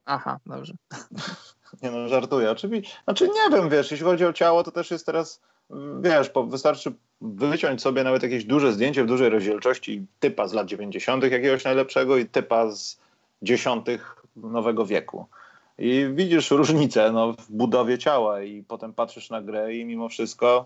[0.05, 0.73] Aha, dobrze.
[1.81, 2.51] Nie no, żartuję.
[2.51, 5.41] Oczywiście, znaczy nie wiem, wiesz, jeśli chodzi o ciało, to też jest teraz
[6.01, 11.23] wiesz, wystarczy wyciąć sobie nawet jakieś duże zdjęcie w dużej rozdzielczości typa z lat 90.
[11.23, 12.99] jakiegoś najlepszego i typa z
[13.41, 15.25] dziesiątych nowego wieku.
[15.77, 20.65] I widzisz różnicę no, w budowie ciała i potem patrzysz na grę i mimo wszystko,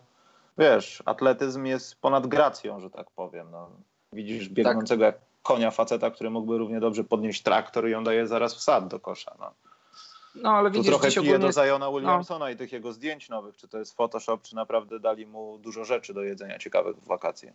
[0.57, 3.47] wiesz, atletyzm jest ponad gracją, że tak powiem.
[3.51, 3.69] No.
[4.13, 5.15] Widzisz biegnącego tak.
[5.15, 8.99] jak konia faceta, który mógłby równie dobrze podnieść traktor i on daje zaraz wsad do
[8.99, 9.35] kosza.
[9.39, 9.51] No.
[10.41, 11.39] No, ale widzisz, tu trochę piję ogólnie...
[11.39, 11.91] do Zajona.
[11.91, 12.49] Williamsona no.
[12.49, 16.13] i tych jego zdjęć nowych, czy to jest Photoshop, czy naprawdę dali mu dużo rzeczy
[16.13, 17.53] do jedzenia ciekawych w wakacje.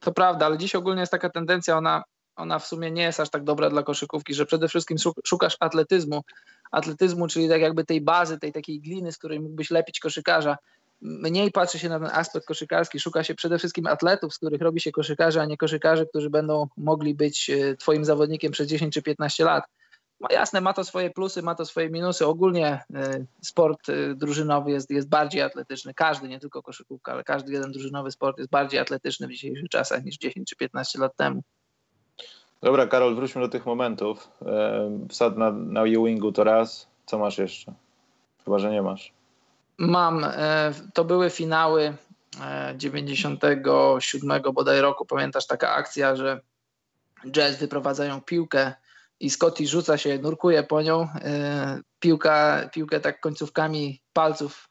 [0.00, 2.04] To prawda, ale dziś ogólnie jest taka tendencja, ona,
[2.36, 6.22] ona w sumie nie jest aż tak dobra dla koszykówki, że przede wszystkim szukasz atletyzmu,
[6.70, 10.58] atletyzmu, czyli tak jakby tej bazy, tej takiej gliny, z której mógłbyś lepić koszykarza.
[11.00, 14.80] Mniej patrzy się na ten aspekt koszykarski, szuka się przede wszystkim atletów, z których robi
[14.80, 19.02] się koszykarze, a nie koszykarze, którzy będą mogli być e, twoim zawodnikiem przez 10 czy
[19.02, 19.64] 15 lat
[20.20, 22.26] no jasne, ma to swoje plusy, ma to swoje minusy.
[22.26, 25.94] Ogólnie y, sport y, drużynowy jest, jest bardziej atletyczny.
[25.94, 30.04] Każdy, nie tylko koszykówka, ale każdy jeden drużynowy sport jest bardziej atletyczny w dzisiejszych czasach
[30.04, 31.42] niż 10 czy 15 lat temu.
[32.62, 34.30] Dobra, Karol, wróćmy do tych momentów.
[35.08, 36.88] Wsad na, na Ewingu to raz.
[37.06, 37.74] Co masz jeszcze?
[38.44, 39.12] Chyba, że nie masz.
[39.78, 40.24] Mam.
[40.24, 41.96] E, to były finały
[42.76, 45.06] 97 e, bodaj roku.
[45.06, 46.40] Pamiętasz taka akcja, że
[47.30, 48.74] Jazz wyprowadzają piłkę
[49.20, 54.68] i Scotty rzuca się, nurkuje po nią, e, piłka, piłkę tak końcówkami palców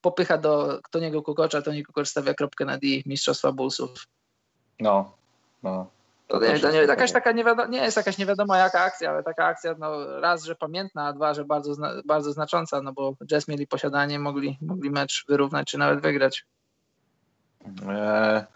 [0.00, 4.06] popycha do Toniego Kukocza, Toni Kukocz stawia kropkę na D Mistrzostwa Bullsów.
[4.80, 5.12] No,
[5.62, 5.86] no.
[6.28, 9.10] To, nie, to nie, jakaś taka nie, wiadomo, nie jest jakaś nie wiadomo jaka akcja,
[9.10, 11.74] ale taka akcja no, raz, że pamiętna, a dwa, że bardzo,
[12.04, 16.46] bardzo znacząca, no bo Jazz mieli posiadanie, mogli, mogli mecz wyrównać czy nawet wygrać.
[17.88, 18.46] E,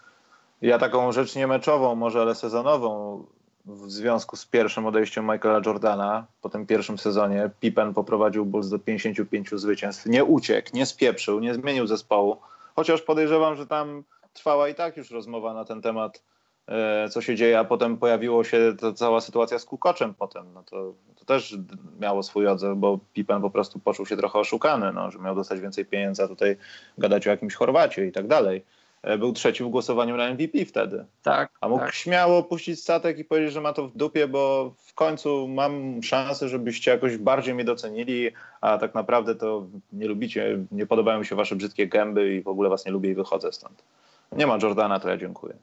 [0.61, 3.25] ja taką rzecz nie meczową, może ale sezonową
[3.65, 8.79] w związku z pierwszym odejściem Michaela Jordana po tym pierwszym sezonie Pippen poprowadził Bulls do
[8.79, 10.05] 55 zwycięstw.
[10.05, 12.37] Nie uciekł, nie spieprzył, nie zmienił zespołu,
[12.75, 14.03] chociaż podejrzewam, że tam
[14.33, 16.23] trwała i tak już rozmowa na ten temat,
[16.67, 20.53] e, co się dzieje, a potem pojawiła się ta cała sytuacja z Kukoczem potem.
[20.53, 21.57] No to, to też
[21.99, 25.59] miało swój odzew, bo Pippen po prostu poczuł się trochę oszukany, no, że miał dostać
[25.59, 26.57] więcej pieniędzy, a tutaj
[26.97, 28.65] gadać o jakimś Chorwacie i tak dalej.
[29.03, 31.05] E, był trzeci w głosowaniu na MVP wtedy.
[31.23, 31.51] Tak.
[31.61, 31.93] A mógł tak.
[31.93, 36.49] śmiało puścić statek i powiedzieć, że ma to w dupie, bo w końcu mam szansę,
[36.49, 38.31] żebyście jakoś bardziej mnie docenili,
[38.61, 42.47] a tak naprawdę to nie lubicie, nie podobają mi się wasze brzydkie gęby i w
[42.47, 43.83] ogóle was nie lubię i wychodzę stąd.
[44.31, 45.53] Nie ma Jordana, to ja dziękuję.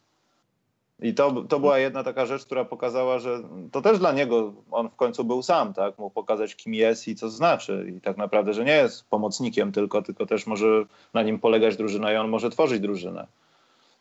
[1.01, 3.41] I to, to była jedna taka rzecz, która pokazała, że
[3.73, 5.99] to też dla niego, on w końcu był sam, tak?
[5.99, 7.93] Mógł pokazać, kim jest i co znaczy.
[7.97, 10.85] I tak naprawdę, że nie jest pomocnikiem tylko, tylko też może
[11.15, 13.27] na nim polegać drużyna i on może tworzyć drużynę.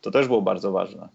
[0.00, 1.08] To też było bardzo ważne.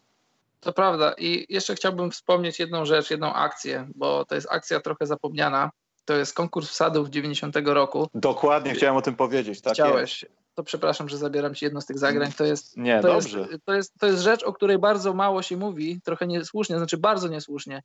[0.60, 1.14] To prawda.
[1.18, 5.72] I jeszcze chciałbym wspomnieć jedną rzecz, jedną akcję, bo to jest akcja trochę zapomniana.
[6.06, 8.08] To jest konkurs wsadów 90 roku.
[8.16, 9.62] Dokładnie, chciałem o tym powiedzieć.
[9.62, 10.24] Tak Chciałeś.
[10.24, 12.32] Jest to przepraszam, że zabieram ci jedno z tych zagrań.
[12.32, 13.39] To jest, nie, to dobrze.
[13.39, 16.97] Jest, to, jest, to jest rzecz, o której bardzo mało się mówi, trochę niesłusznie, znaczy
[16.97, 17.84] bardzo niesłusznie.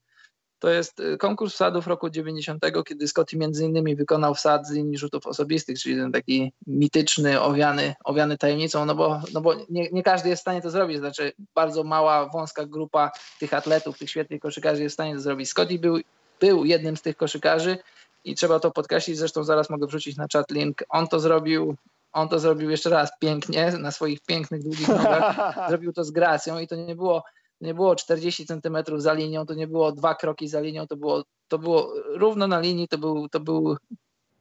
[0.59, 4.99] To jest y, konkurs wsadów roku 90, kiedy Scotty między innymi wykonał wsad z linii
[4.99, 10.03] rzutów osobistych, czyli ten taki mityczny, owiany, owiany tajemnicą, no bo, no bo nie, nie
[10.03, 13.11] każdy jest w stanie to zrobić, znaczy bardzo mała, wąska grupa
[13.41, 15.49] tych atletów, tych świetnych koszykarzy jest w stanie to zrobić.
[15.49, 15.99] Scotty był,
[16.41, 17.79] był jednym z tych koszykarzy
[18.25, 20.85] i trzeba to podkreślić, zresztą zaraz mogę wrzucić na chat link.
[20.89, 21.77] On to zrobił
[22.19, 25.55] on to zrobił jeszcze raz pięknie, na swoich pięknych, długich nogach.
[25.69, 27.25] zrobił to z gracją i to nie było,
[27.61, 31.25] nie było 40 centymetrów za linią, to nie było dwa kroki za linią, to było,
[31.49, 33.77] to było równo na linii, to był, to był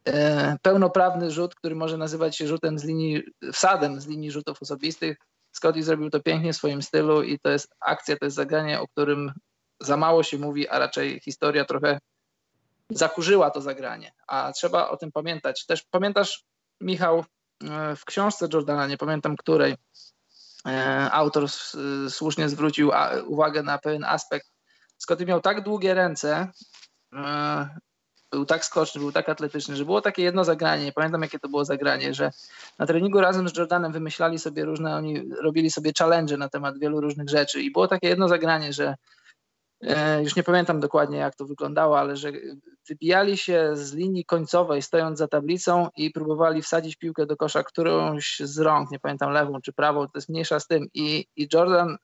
[0.05, 3.23] e, pełnoprawny rzut, który może nazywać się rzutem z linii,
[3.53, 5.17] wsadem z linii rzutów osobistych.
[5.51, 8.87] Scotty zrobił to pięknie w swoim stylu i to jest akcja, to jest zagranie, o
[8.87, 9.31] którym
[9.79, 11.99] za mało się mówi, a raczej historia trochę
[12.89, 15.65] zakurzyła to zagranie, a trzeba o tym pamiętać.
[15.65, 16.43] Też pamiętasz,
[16.81, 17.25] Michał,
[17.95, 19.75] w książce Jordana, nie pamiętam której,
[20.67, 21.45] e, autor
[22.09, 22.91] słusznie zwrócił
[23.25, 24.47] uwagę na pewien aspekt.
[24.97, 26.51] Scotty miał tak długie ręce,
[27.13, 27.69] e,
[28.31, 31.49] był tak skoczny, był tak atletyczny, że było takie jedno zagranie, nie pamiętam jakie to
[31.49, 32.31] było zagranie, że
[32.79, 37.01] na treningu razem z Jordanem wymyślali sobie różne, oni robili sobie challenge na temat wielu
[37.01, 38.95] różnych rzeczy i było takie jedno zagranie, że e,
[40.23, 42.31] już nie pamiętam dokładnie jak to wyglądało, ale że
[42.89, 48.39] wybijali się z linii końcowej stojąc za tablicą i próbowali wsadzić piłkę do kosza którąś
[48.39, 51.97] z rąk, nie pamiętam lewą czy prawą, to jest mniejsza z tym i, i Jordan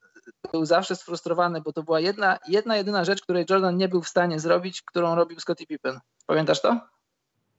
[0.51, 4.09] był zawsze sfrustrowany, bo to była jedna, jedna jedyna rzecz, której Jordan nie był w
[4.09, 5.99] stanie zrobić, którą robił Scottie Pippen.
[6.25, 6.79] Pamiętasz to?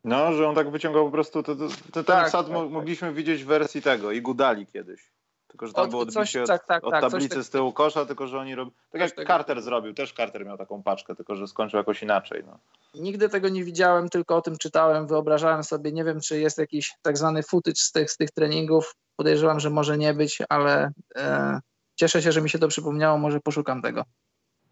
[0.05, 3.09] No, że on tak wyciągał po prostu, to, to, to ten tak, sad tak, mogliśmy
[3.09, 3.17] tak.
[3.17, 5.14] widzieć w wersji tego i Gudali kiedyś.
[5.55, 7.73] Tylko, że tam od, było odbicie coś, od, tak, tak, od tak, tablicy z tyłu
[7.73, 8.71] kosza, tylko, że oni robią...
[8.91, 9.29] Tak jak tego.
[9.29, 12.45] Carter zrobił, też Carter miał taką paczkę, tylko, że skończył jakoś inaczej.
[12.47, 12.59] No.
[12.95, 16.95] Nigdy tego nie widziałem, tylko o tym czytałem, wyobrażałem sobie, nie wiem, czy jest jakiś
[17.03, 21.61] tak zwany footage z tych, z tych treningów, podejrzewam, że może nie być, ale e,
[21.95, 24.05] cieszę się, że mi się to przypomniało, może poszukam tego.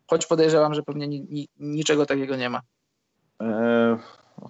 [0.06, 2.60] Choć podejrzewam, że pewnie ni, ni, niczego takiego nie ma.
[3.42, 3.98] E,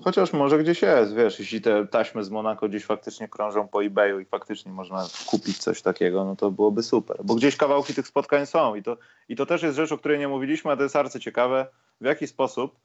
[0.01, 4.21] chociaż może gdzieś jest, wiesz, jeśli te taśmy z Monako gdzieś faktycznie krążą po eBayu
[4.21, 7.17] i faktycznie można kupić coś takiego, no to byłoby super.
[7.25, 8.97] Bo gdzieś kawałki tych spotkań są i to,
[9.29, 11.67] i to też jest rzecz, o której nie mówiliśmy, a to jest arcy ciekawe,
[12.01, 12.77] w jaki sposób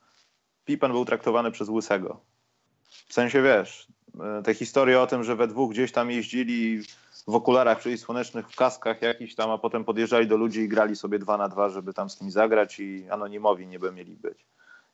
[0.65, 2.19] Pippen był traktowany przez Łysego.
[3.07, 3.87] W sensie, wiesz,
[4.39, 6.81] e, te historie o tym, że we dwóch gdzieś tam jeździli
[7.27, 11.19] w okularach przeciwsłonecznych, w kaskach jakiś tam, a potem podjeżdżali do ludzi i grali sobie
[11.19, 14.47] dwa na dwa, żeby tam z nimi zagrać i anonimowi niby mieli być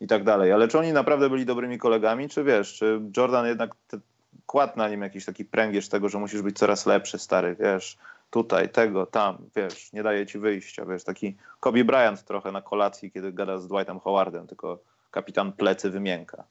[0.04, 0.51] i tak dalej.
[0.51, 3.99] Ale czy oni naprawdę byli dobrymi kolegami, czy wiesz, czy Jordan jednak te,
[4.45, 7.97] kładł na nim jakiś taki pręgierz tego, że musisz być coraz lepszy, stary, wiesz,
[8.30, 13.12] tutaj, tego, tam, wiesz, nie daje ci wyjścia, wiesz, taki Kobe Bryant trochę na kolacji,
[13.12, 14.80] kiedy gada z Dwightem Howardem, tylko
[15.12, 16.43] kapitan plecy wymięka.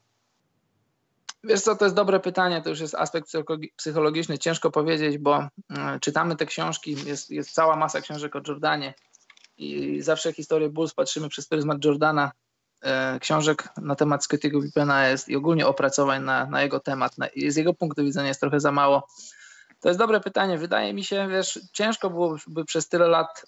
[1.45, 3.29] Wiesz co, to jest dobre pytanie, to już jest aspekt
[3.77, 8.95] psychologiczny, ciężko powiedzieć, bo mm, czytamy te książki, jest, jest cała masa książek o Jordanie
[9.59, 12.33] i zawsze historię Bulls patrzymy przez pryzmat Jordana,
[13.21, 17.57] książek na temat Scottiego Pippena jest i ogólnie opracowań na, na jego temat, na, z
[17.57, 19.07] jego punktu widzenia jest trochę za mało.
[19.83, 20.59] To jest dobre pytanie.
[20.59, 23.47] Wydaje mi się, wiesz, ciężko byłoby przez tyle lat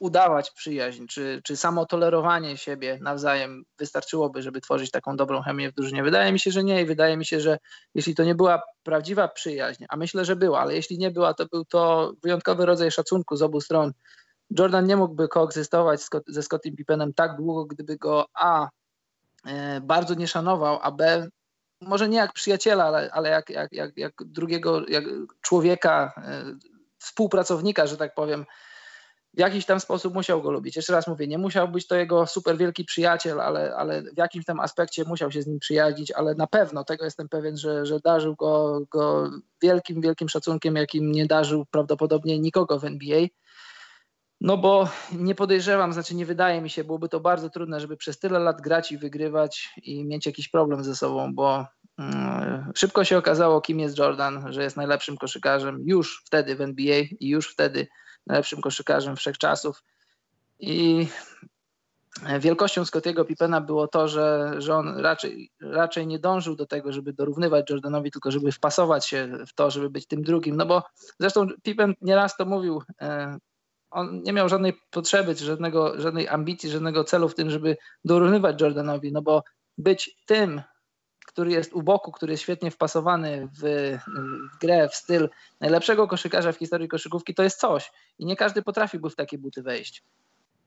[0.00, 5.74] udawać przyjaźń, czy, czy samo tolerowanie siebie nawzajem wystarczyłoby, żeby tworzyć taką dobrą chemię w
[5.74, 6.02] drużynie.
[6.02, 7.58] Wydaje mi się, że nie i wydaje mi się, że
[7.94, 11.46] jeśli to nie była prawdziwa przyjaźń, a myślę, że była, ale jeśli nie była, to
[11.46, 13.92] był to wyjątkowy rodzaj szacunku z obu stron.
[14.50, 18.68] Jordan nie mógłby koegzystować ze Scottim Pippenem tak długo, gdyby go A
[19.46, 21.28] e, bardzo nie szanował, a B
[21.80, 25.04] może nie jak przyjaciela, ale, ale jak, jak, jak, jak drugiego jak
[25.40, 26.44] człowieka, e,
[26.98, 28.44] współpracownika, że tak powiem,
[29.34, 30.76] w jakiś tam sposób musiał go lubić.
[30.76, 34.44] Jeszcze raz mówię, nie musiał być to jego super wielki przyjaciel, ale, ale w jakimś
[34.44, 38.00] tam aspekcie musiał się z nim przyjaźnić, ale na pewno, tego jestem pewien, że, że
[38.00, 39.30] darzył go, go
[39.62, 43.26] wielkim, wielkim szacunkiem, jakim nie darzył prawdopodobnie nikogo w NBA.
[44.40, 48.18] No bo nie podejrzewam, znaczy nie wydaje mi się, byłoby to bardzo trudne, żeby przez
[48.18, 51.66] tyle lat grać i wygrywać i mieć jakiś problem ze sobą, bo
[51.98, 57.04] mm, szybko się okazało, kim jest Jordan, że jest najlepszym koszykarzem już wtedy w NBA
[57.20, 57.86] i już wtedy
[58.26, 59.82] najlepszym koszykarzem wszechczasów.
[60.58, 61.08] I
[62.40, 67.12] wielkością Scottiego Pippena było to, że, że on raczej, raczej nie dążył do tego, żeby
[67.12, 70.56] dorównywać Jordanowi, tylko żeby wpasować się w to, żeby być tym drugim.
[70.56, 70.82] No bo
[71.20, 73.38] zresztą Pippen nieraz to mówił, e,
[73.90, 79.12] on nie miał żadnej potrzeby, żadnego, żadnej ambicji, żadnego celu w tym, żeby dorównywać Jordanowi,
[79.12, 79.42] no bo
[79.78, 80.62] być tym,
[81.26, 83.60] który jest u boku, który jest świetnie wpasowany w,
[84.54, 85.28] w, grę, w styl
[85.60, 87.92] najlepszego koszykarza w historii koszykówki, to jest coś.
[88.18, 90.02] I nie każdy potrafiłby w takie buty wejść.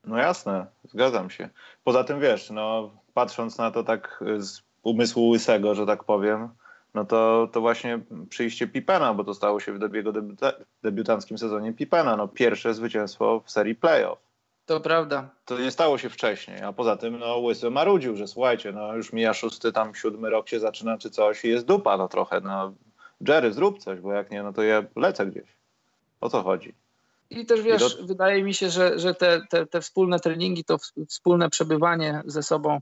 [0.04, 1.48] No jasne, zgadzam się.
[1.84, 6.48] Poza tym wiesz, no, patrząc na to tak z umysłu łysego, że tak powiem,
[6.94, 11.72] no to, to właśnie przyjście Pipena, bo to stało się w jego debiuta debiutanckim sezonie
[11.72, 12.16] Pipena.
[12.16, 14.18] No, pierwsze zwycięstwo w serii playoff.
[14.66, 15.28] To prawda.
[15.44, 19.12] To nie stało się wcześniej, a poza tym no, Łysy marudził, że słuchajcie, no już
[19.12, 22.72] mija szósty, tam siódmy rok się zaczyna czy coś i jest dupa no trochę, no
[23.28, 25.56] Jerry zrób coś, bo jak nie, no to ja lecę gdzieś.
[26.20, 26.74] O co chodzi?
[27.30, 28.06] I też wiesz, I do...
[28.06, 30.78] wydaje mi się, że, że te, te, te wspólne treningi, to
[31.08, 32.80] wspólne przebywanie ze sobą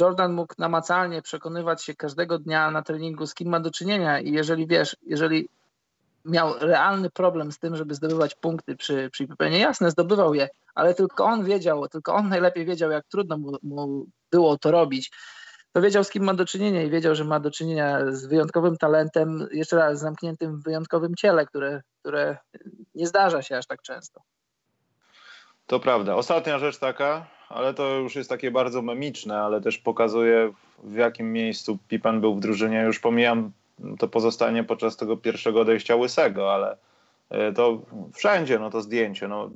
[0.00, 4.32] Jordan mógł namacalnie przekonywać się każdego dnia na treningu, z kim ma do czynienia i
[4.32, 5.48] jeżeli wiesz, jeżeli
[6.24, 10.94] miał realny problem z tym, żeby zdobywać punkty przy, przy Pippenie, jasne, zdobywał je, ale
[10.94, 15.12] tylko on wiedział, tylko on najlepiej wiedział, jak trudno mu, mu było to robić.
[15.72, 18.76] To wiedział, z kim ma do czynienia i wiedział, że ma do czynienia z wyjątkowym
[18.76, 22.36] talentem, jeszcze raz zamkniętym w wyjątkowym ciele, które, które
[22.94, 24.20] nie zdarza się aż tak często.
[25.66, 26.14] To prawda.
[26.14, 30.52] Ostatnia rzecz taka, ale to już jest takie bardzo memiczne, ale też pokazuje
[30.84, 32.82] w jakim miejscu Pippen był w drużynie.
[32.82, 33.52] Już pomijam
[33.98, 36.76] to pozostanie podczas tego pierwszego odejścia Łysego, ale
[37.30, 37.82] e, to
[38.14, 39.28] wszędzie no to zdjęcie.
[39.28, 39.50] No,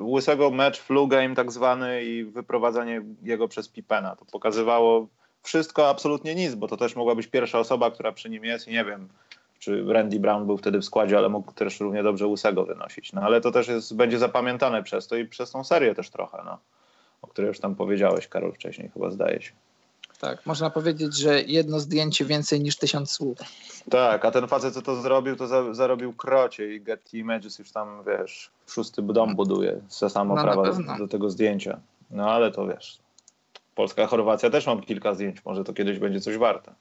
[0.00, 4.16] łysego mecz flu game tak zwany i wyprowadzanie jego przez Pipena.
[4.16, 5.06] To pokazywało
[5.42, 8.72] wszystko, absolutnie nic, bo to też mogła być pierwsza osoba, która przy nim jest i
[8.72, 9.08] nie wiem,
[9.60, 13.12] czy Randy Brown był wtedy w składzie, ale mógł też równie dobrze łysego wynosić.
[13.12, 16.42] No ale to też jest, będzie zapamiętane przez to i przez tą serię też trochę,
[16.44, 16.58] no,
[17.22, 19.52] o której już tam powiedziałeś, Karol, wcześniej chyba zdaje się.
[20.20, 23.38] Tak, można powiedzieć, że jedno zdjęcie więcej niż tysiąc słów.
[23.90, 27.72] Tak, a ten facet, co to zrobił, to za, zarobił krocie i Getty Images już
[27.72, 31.80] tam, wiesz, szósty dom buduje za samo no, prawa do, do, tego zdjęcia.
[32.10, 32.98] No ale to wiesz,
[33.74, 36.74] Polska, Chorwacja też mam kilka zdjęć, może to kiedyś będzie coś warte.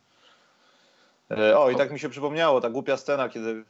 [1.31, 3.63] E, o, i tak mi się przypomniało, ta głupia scena, kiedy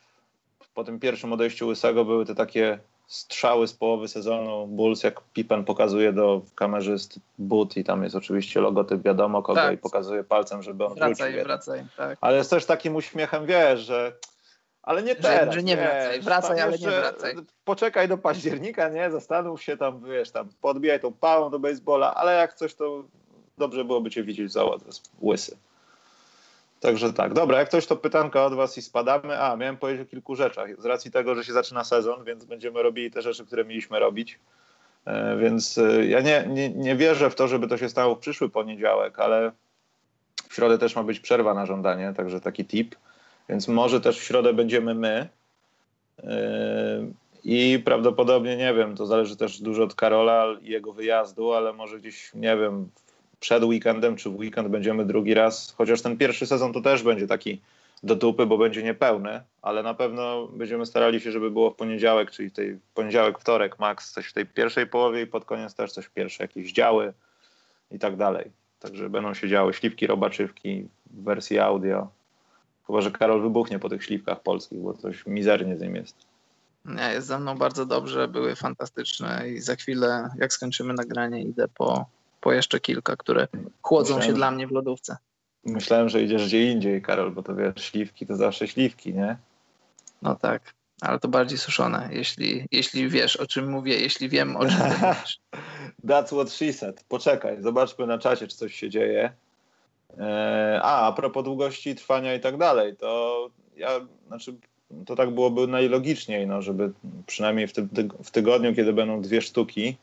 [0.73, 5.65] po tym pierwszym odejściu Łysego były te takie strzały z połowy sezonu Bulls, jak Pippen
[5.65, 9.73] pokazuje do kamerzyst but i tam jest oczywiście logotyp wiadomo kogo tak.
[9.73, 11.47] i pokazuje palcem, żeby on wracaj, wrócił.
[11.47, 12.17] Wracaj, tak.
[12.21, 14.13] Ale jest też takim uśmiechem, wiesz, że
[14.83, 15.55] ale nie teraz.
[15.55, 17.35] Że, nie wracaj, wiesz, wracaj, ale nie wracaj.
[17.65, 22.35] Poczekaj do października, nie, zastanów się tam, wiesz, tam podbijaj tą pałą do baseballa, ale
[22.35, 23.03] jak coś, to
[23.57, 24.63] dobrze byłoby cię widzieć za
[25.21, 25.57] łysy.
[26.79, 27.33] Także tak.
[27.33, 29.41] Dobra, jak ktoś to pytanka od was i spadamy.
[29.41, 30.81] A, miałem powiedzieć o kilku rzeczach.
[30.81, 34.39] Z racji tego, że się zaczyna sezon, więc będziemy robili te rzeczy, które mieliśmy robić.
[35.05, 38.19] E, więc e, ja nie, nie, nie wierzę w to, żeby to się stało w
[38.19, 39.51] przyszły poniedziałek, ale
[40.49, 42.95] w środę też ma być przerwa na żądanie, także taki tip.
[43.49, 45.29] Więc może też w środę będziemy my.
[46.23, 47.07] E,
[47.43, 51.97] I prawdopodobnie, nie wiem, to zależy też dużo od Karola i jego wyjazdu, ale może
[51.97, 52.89] gdzieś, nie wiem,
[53.39, 57.27] przed weekendem czy w weekend będziemy drugi raz, chociaż ten pierwszy sezon to też będzie
[57.27, 57.61] taki
[58.03, 62.31] do dupy, bo będzie niepełny, ale na pewno będziemy starali się, żeby było w poniedziałek,
[62.31, 66.09] czyli tej poniedziałek, wtorek, max coś w tej pierwszej połowie i pod koniec też coś
[66.09, 67.13] pierwsze, jakieś działy
[67.91, 68.51] i tak dalej.
[68.79, 72.07] Także będą się działy śliwki, robaczywki w wersji audio.
[72.87, 76.15] Chyba, że Karol wybuchnie po tych śliwkach polskich, bo coś mizernie z nim jest.
[76.85, 81.67] Nie, jest ze mną bardzo dobrze, były fantastyczne i za chwilę, jak skończymy nagranie, idę
[81.67, 82.05] po
[82.39, 83.47] po jeszcze kilka, które
[83.81, 85.17] chłodzą Myślałem, się dla mnie w lodówce.
[85.65, 89.37] Myślałem, że idziesz gdzie indziej, Karol, bo to wiesz, śliwki to zawsze śliwki, nie?
[90.21, 94.65] No tak, ale to bardziej suszone, jeśli, jeśli wiesz, o czym mówię, jeśli wiem, o
[94.65, 95.39] czym mówisz.
[96.09, 97.03] That's what she said.
[97.07, 99.33] Poczekaj, zobaczmy na czacie, czy coś się dzieje.
[100.17, 104.55] E, a, a propos długości trwania i tak dalej, to ja, znaczy,
[105.05, 106.91] to tak byłoby najlogiczniej, no, żeby
[107.27, 107.87] przynajmniej w, ty
[108.23, 109.97] w tygodniu, kiedy będą dwie sztuki,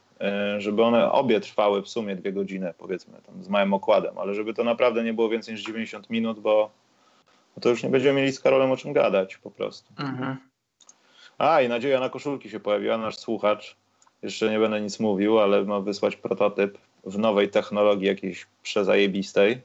[0.58, 4.54] żeby one obie trwały w sumie dwie godziny, powiedzmy, tam z małym okładem, ale żeby
[4.54, 6.70] to naprawdę nie było więcej niż 90 minut, bo,
[7.54, 9.92] bo to już nie będziemy mieli z Karolem o czym gadać po prostu.
[9.98, 10.36] Mhm.
[11.38, 13.76] A, i nadzieja na koszulki się pojawiła, nasz słuchacz.
[14.22, 19.60] Jeszcze nie będę nic mówił, ale ma wysłać prototyp w nowej technologii jakiejś przezajebistej,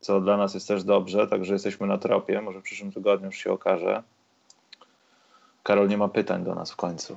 [0.00, 3.36] co dla nas jest też dobrze, także jesteśmy na tropie, może w przyszłym tygodniu już
[3.36, 4.02] się okaże.
[5.62, 7.16] Karol nie ma pytań do nas w końcu.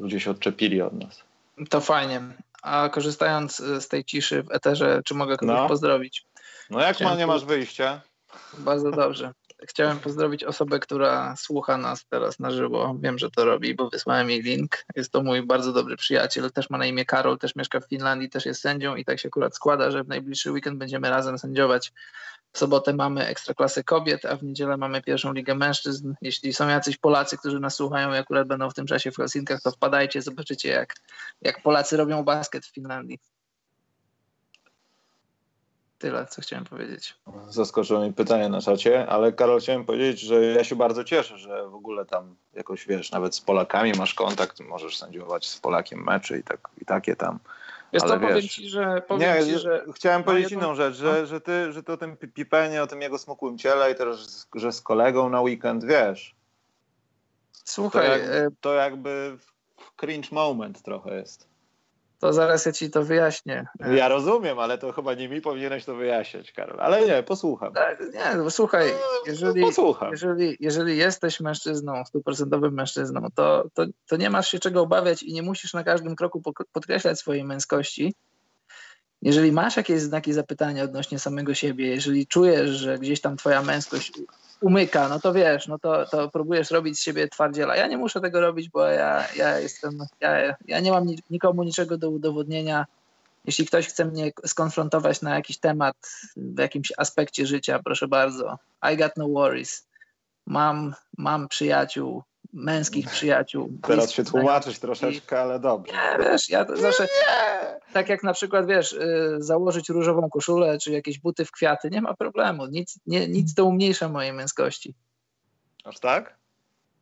[0.00, 1.24] Ludzie się odczepili od nas.
[1.70, 2.20] To fajnie.
[2.62, 5.68] A korzystając y, z tej ciszy w eterze, czy mogę kogoś no.
[5.68, 6.26] pozdrowić?
[6.70, 8.00] No jak ma, nie masz wyjścia?
[8.58, 9.32] Bardzo dobrze.
[9.62, 12.96] Chciałem pozdrowić osobę, która słucha nas teraz na żywo.
[13.00, 14.84] Wiem, że to robi, bo wysłałem jej link.
[14.96, 16.52] Jest to mój bardzo dobry przyjaciel.
[16.52, 19.28] Też ma na imię Karol, też mieszka w Finlandii, też jest sędzią i tak się
[19.28, 21.92] akurat składa, że w najbliższy weekend będziemy razem sędziować
[22.52, 26.14] w sobotę mamy Ekstraklasę Kobiet, a w niedzielę mamy pierwszą Ligę Mężczyzn.
[26.22, 29.62] Jeśli są jacyś Polacy, którzy nas słuchają i akurat będą w tym czasie w Helsinkach,
[29.62, 30.94] to wpadajcie, zobaczycie jak,
[31.42, 33.18] jak Polacy robią basket w Finlandii.
[35.98, 37.14] Tyle, co chciałem powiedzieć.
[37.48, 41.68] Zaskoczyło mi pytanie na czacie, ale Karol, chciałem powiedzieć, że ja się bardzo cieszę, że
[41.68, 46.38] w ogóle tam jakoś, wiesz, nawet z Polakami masz kontakt, możesz sędziować z Polakiem mecze
[46.38, 47.38] i, tak, i takie tam
[47.96, 49.02] Wiesz Ale powiem wiesz, ci, że...
[49.08, 50.66] Powiem nie, ci, że chciałem powiedzieć jedną...
[50.66, 51.26] inną rzecz, że, no.
[51.26, 54.72] że, ty, że ty o tym pipenie, o tym jego smukłym ciele i też, że
[54.72, 56.34] z kolegą na weekend, wiesz.
[57.52, 58.06] Słuchaj...
[58.06, 59.38] To, jak, e- to jakby
[59.96, 61.48] cringe moment trochę jest.
[62.18, 63.66] To zaraz ja ci to wyjaśnię.
[63.94, 66.80] Ja rozumiem, ale to chyba nie mi powinieneś to wyjaśniać, Karol.
[66.80, 67.72] Ale nie, posłucham.
[67.72, 70.10] Tak, nie, no słuchaj, no, jeżeli, posłucham.
[70.10, 75.32] Jeżeli, jeżeli jesteś mężczyzną, stuprocentowym mężczyzną, to, to, to nie masz się czego obawiać i
[75.32, 76.42] nie musisz na każdym kroku
[76.72, 78.14] podkreślać swojej męskości.
[79.22, 84.12] Jeżeli masz jakieś znaki zapytania odnośnie samego siebie, jeżeli czujesz, że gdzieś tam twoja męskość
[84.60, 87.76] umyka, no to wiesz, no to, to próbujesz robić z siebie twardziela.
[87.76, 91.98] Ja nie muszę tego robić, bo ja, ja jestem, ja, ja nie mam nikomu niczego
[91.98, 92.86] do udowodnienia.
[93.44, 95.96] Jeśli ktoś chce mnie skonfrontować na jakiś temat
[96.36, 98.58] w jakimś aspekcie życia, proszę bardzo.
[98.92, 99.86] I got no worries.
[100.46, 103.78] Mam, mam przyjaciół, męskich przyjaciół.
[103.82, 105.92] Teraz się tłumaczysz troszeczkę, ale dobrze.
[105.92, 107.80] Nie, wiesz, ja zawsze, nie.
[107.92, 112.02] tak jak na przykład, wiesz, y, założyć różową koszulę, czy jakieś buty w kwiaty, nie
[112.02, 112.66] ma problemu.
[112.66, 114.94] Nic, nie, nic to umniejsza mojej męskości.
[115.84, 116.38] Aż tak?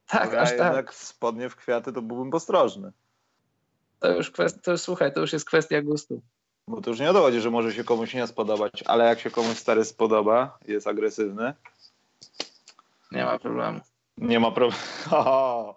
[0.07, 0.59] Tak, ja aż tak.
[0.59, 2.93] jednak spodnie w kwiaty to byłbym ostrożny.
[4.01, 4.63] To już, kwest...
[4.63, 6.23] to już słuchaj, to już jest kwestia gustu.
[6.69, 9.57] Bo to już nie dowodzi, że może się komuś nie spodobać, ale jak się komuś
[9.57, 11.55] stary spodoba, jest agresywny.
[13.13, 13.81] Nie ma problemu.
[14.19, 14.83] Nie ma problemu.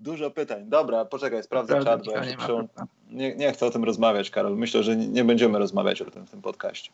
[0.00, 0.64] Dużo pytań.
[0.68, 2.68] Dobra, poczekaj, sprawdzę czat, bo ja nie się przyłą...
[2.68, 2.90] problemu.
[3.10, 4.56] nie, nie chcę o tym rozmawiać, Karol.
[4.56, 6.92] Myślę, że nie, nie będziemy rozmawiać o tym w tym podcaście.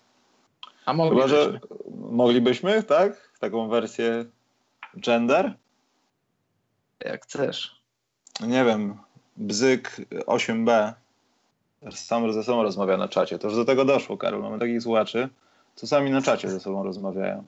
[0.87, 1.29] A Chyba, moglibyśmy.
[1.29, 1.61] że
[2.01, 3.31] moglibyśmy, tak?
[3.41, 4.25] Taką wersję
[4.97, 5.55] gender?
[7.05, 7.81] Jak chcesz.
[8.41, 8.99] Nie wiem,
[9.37, 9.97] Bzyk
[10.27, 10.93] 8B
[11.91, 13.39] sam ze sobą rozmawia na czacie.
[13.39, 14.43] To już do tego doszło, Karol.
[14.43, 15.29] Mamy takich słuchaczy,
[15.75, 17.45] co sami na czacie ze sobą rozmawiają.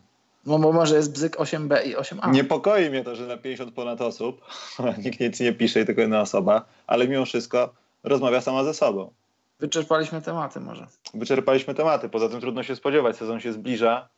[0.46, 2.30] No bo może jest bzyk 8B i 8A.
[2.30, 4.40] Niepokoi mnie to, że na 50 ponad osób
[5.04, 7.74] nikt nic nie pisze i tylko jedna osoba, ale mimo wszystko
[8.04, 9.12] rozmawia sama ze sobą.
[9.60, 10.86] Wyczerpaliśmy tematy może.
[11.14, 14.08] Wyczerpaliśmy tematy, poza tym trudno się spodziewać, sezon się zbliża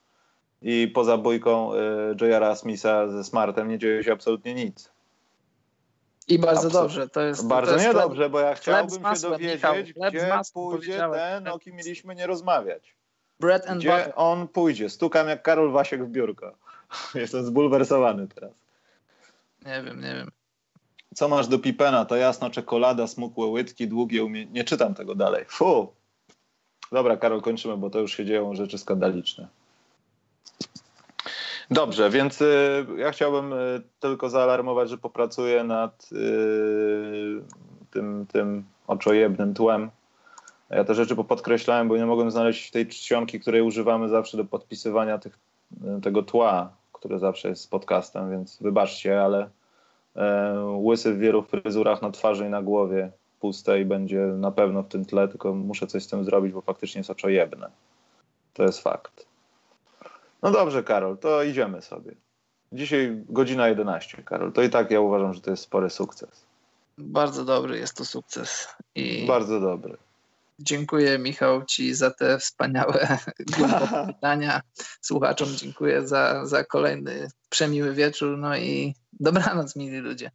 [0.63, 1.77] i poza bójką y,
[2.21, 2.57] J.R.
[2.57, 4.95] Smitha ze Smartem nie dzieje się absolutnie nic.
[6.29, 6.81] I bardzo Absolutnie.
[6.81, 7.09] dobrze.
[7.09, 11.09] To jest, Bardzo to jest niedobrze, bo ja chciałbym się dowiedzieć, Michał, chleb gdzie pójdzie
[11.13, 12.95] ten, o kim mieliśmy nie rozmawiać.
[13.41, 14.13] Bread and Gdzie butter.
[14.17, 14.91] on pójdzie?
[14.91, 16.53] Stukam jak Karol Wasiek w biurko.
[17.15, 18.53] Jestem zbulwersowany teraz.
[19.67, 20.31] Nie wiem, nie wiem.
[21.15, 22.05] Co masz do Pipena?
[22.05, 24.47] To jasna czekolada, smukłe łydki, długie umie...
[24.47, 25.45] Nie czytam tego dalej.
[25.49, 25.93] Fu!
[26.93, 29.49] Dobra, Karol, kończymy, bo to już się dzieją rzeczy skandaliczne.
[31.71, 37.43] Dobrze, więc y, ja chciałbym y, tylko zaalarmować, że popracuję nad y,
[37.91, 39.91] tym, tym oczojebnym tłem.
[40.75, 45.19] Ja te rzeczy podkreślałem, bo nie mogłem znaleźć tej czcionki, której używamy zawsze do podpisywania
[45.19, 45.39] tych,
[45.99, 49.51] y, tego tła, które zawsze jest z podcastem, więc wybaczcie, ale
[50.17, 53.11] e, łysy w wielu fryzurach na twarzy i na głowie
[53.41, 56.61] puste i będzie na pewno w tym tle, tylko muszę coś z tym zrobić, bo
[56.61, 57.71] faktycznie jest oczojebne.
[58.55, 59.27] To jest fakt.
[60.43, 62.13] No dobrze, Karol, to idziemy sobie.
[62.73, 64.53] Dzisiaj godzina 11, Karol.
[64.53, 66.47] To i tak ja uważam, że to jest spory sukces.
[66.99, 68.69] Bardzo dobry jest to sukces.
[68.95, 69.97] I Bardzo dobry.
[70.59, 73.19] Dziękuję Michał Ci za te wspaniałe
[74.07, 74.61] pytania.
[75.01, 78.39] Słuchaczom dziękuję za, za kolejny przemiły wieczór.
[78.39, 80.31] No i dobranoc, mili ludzie.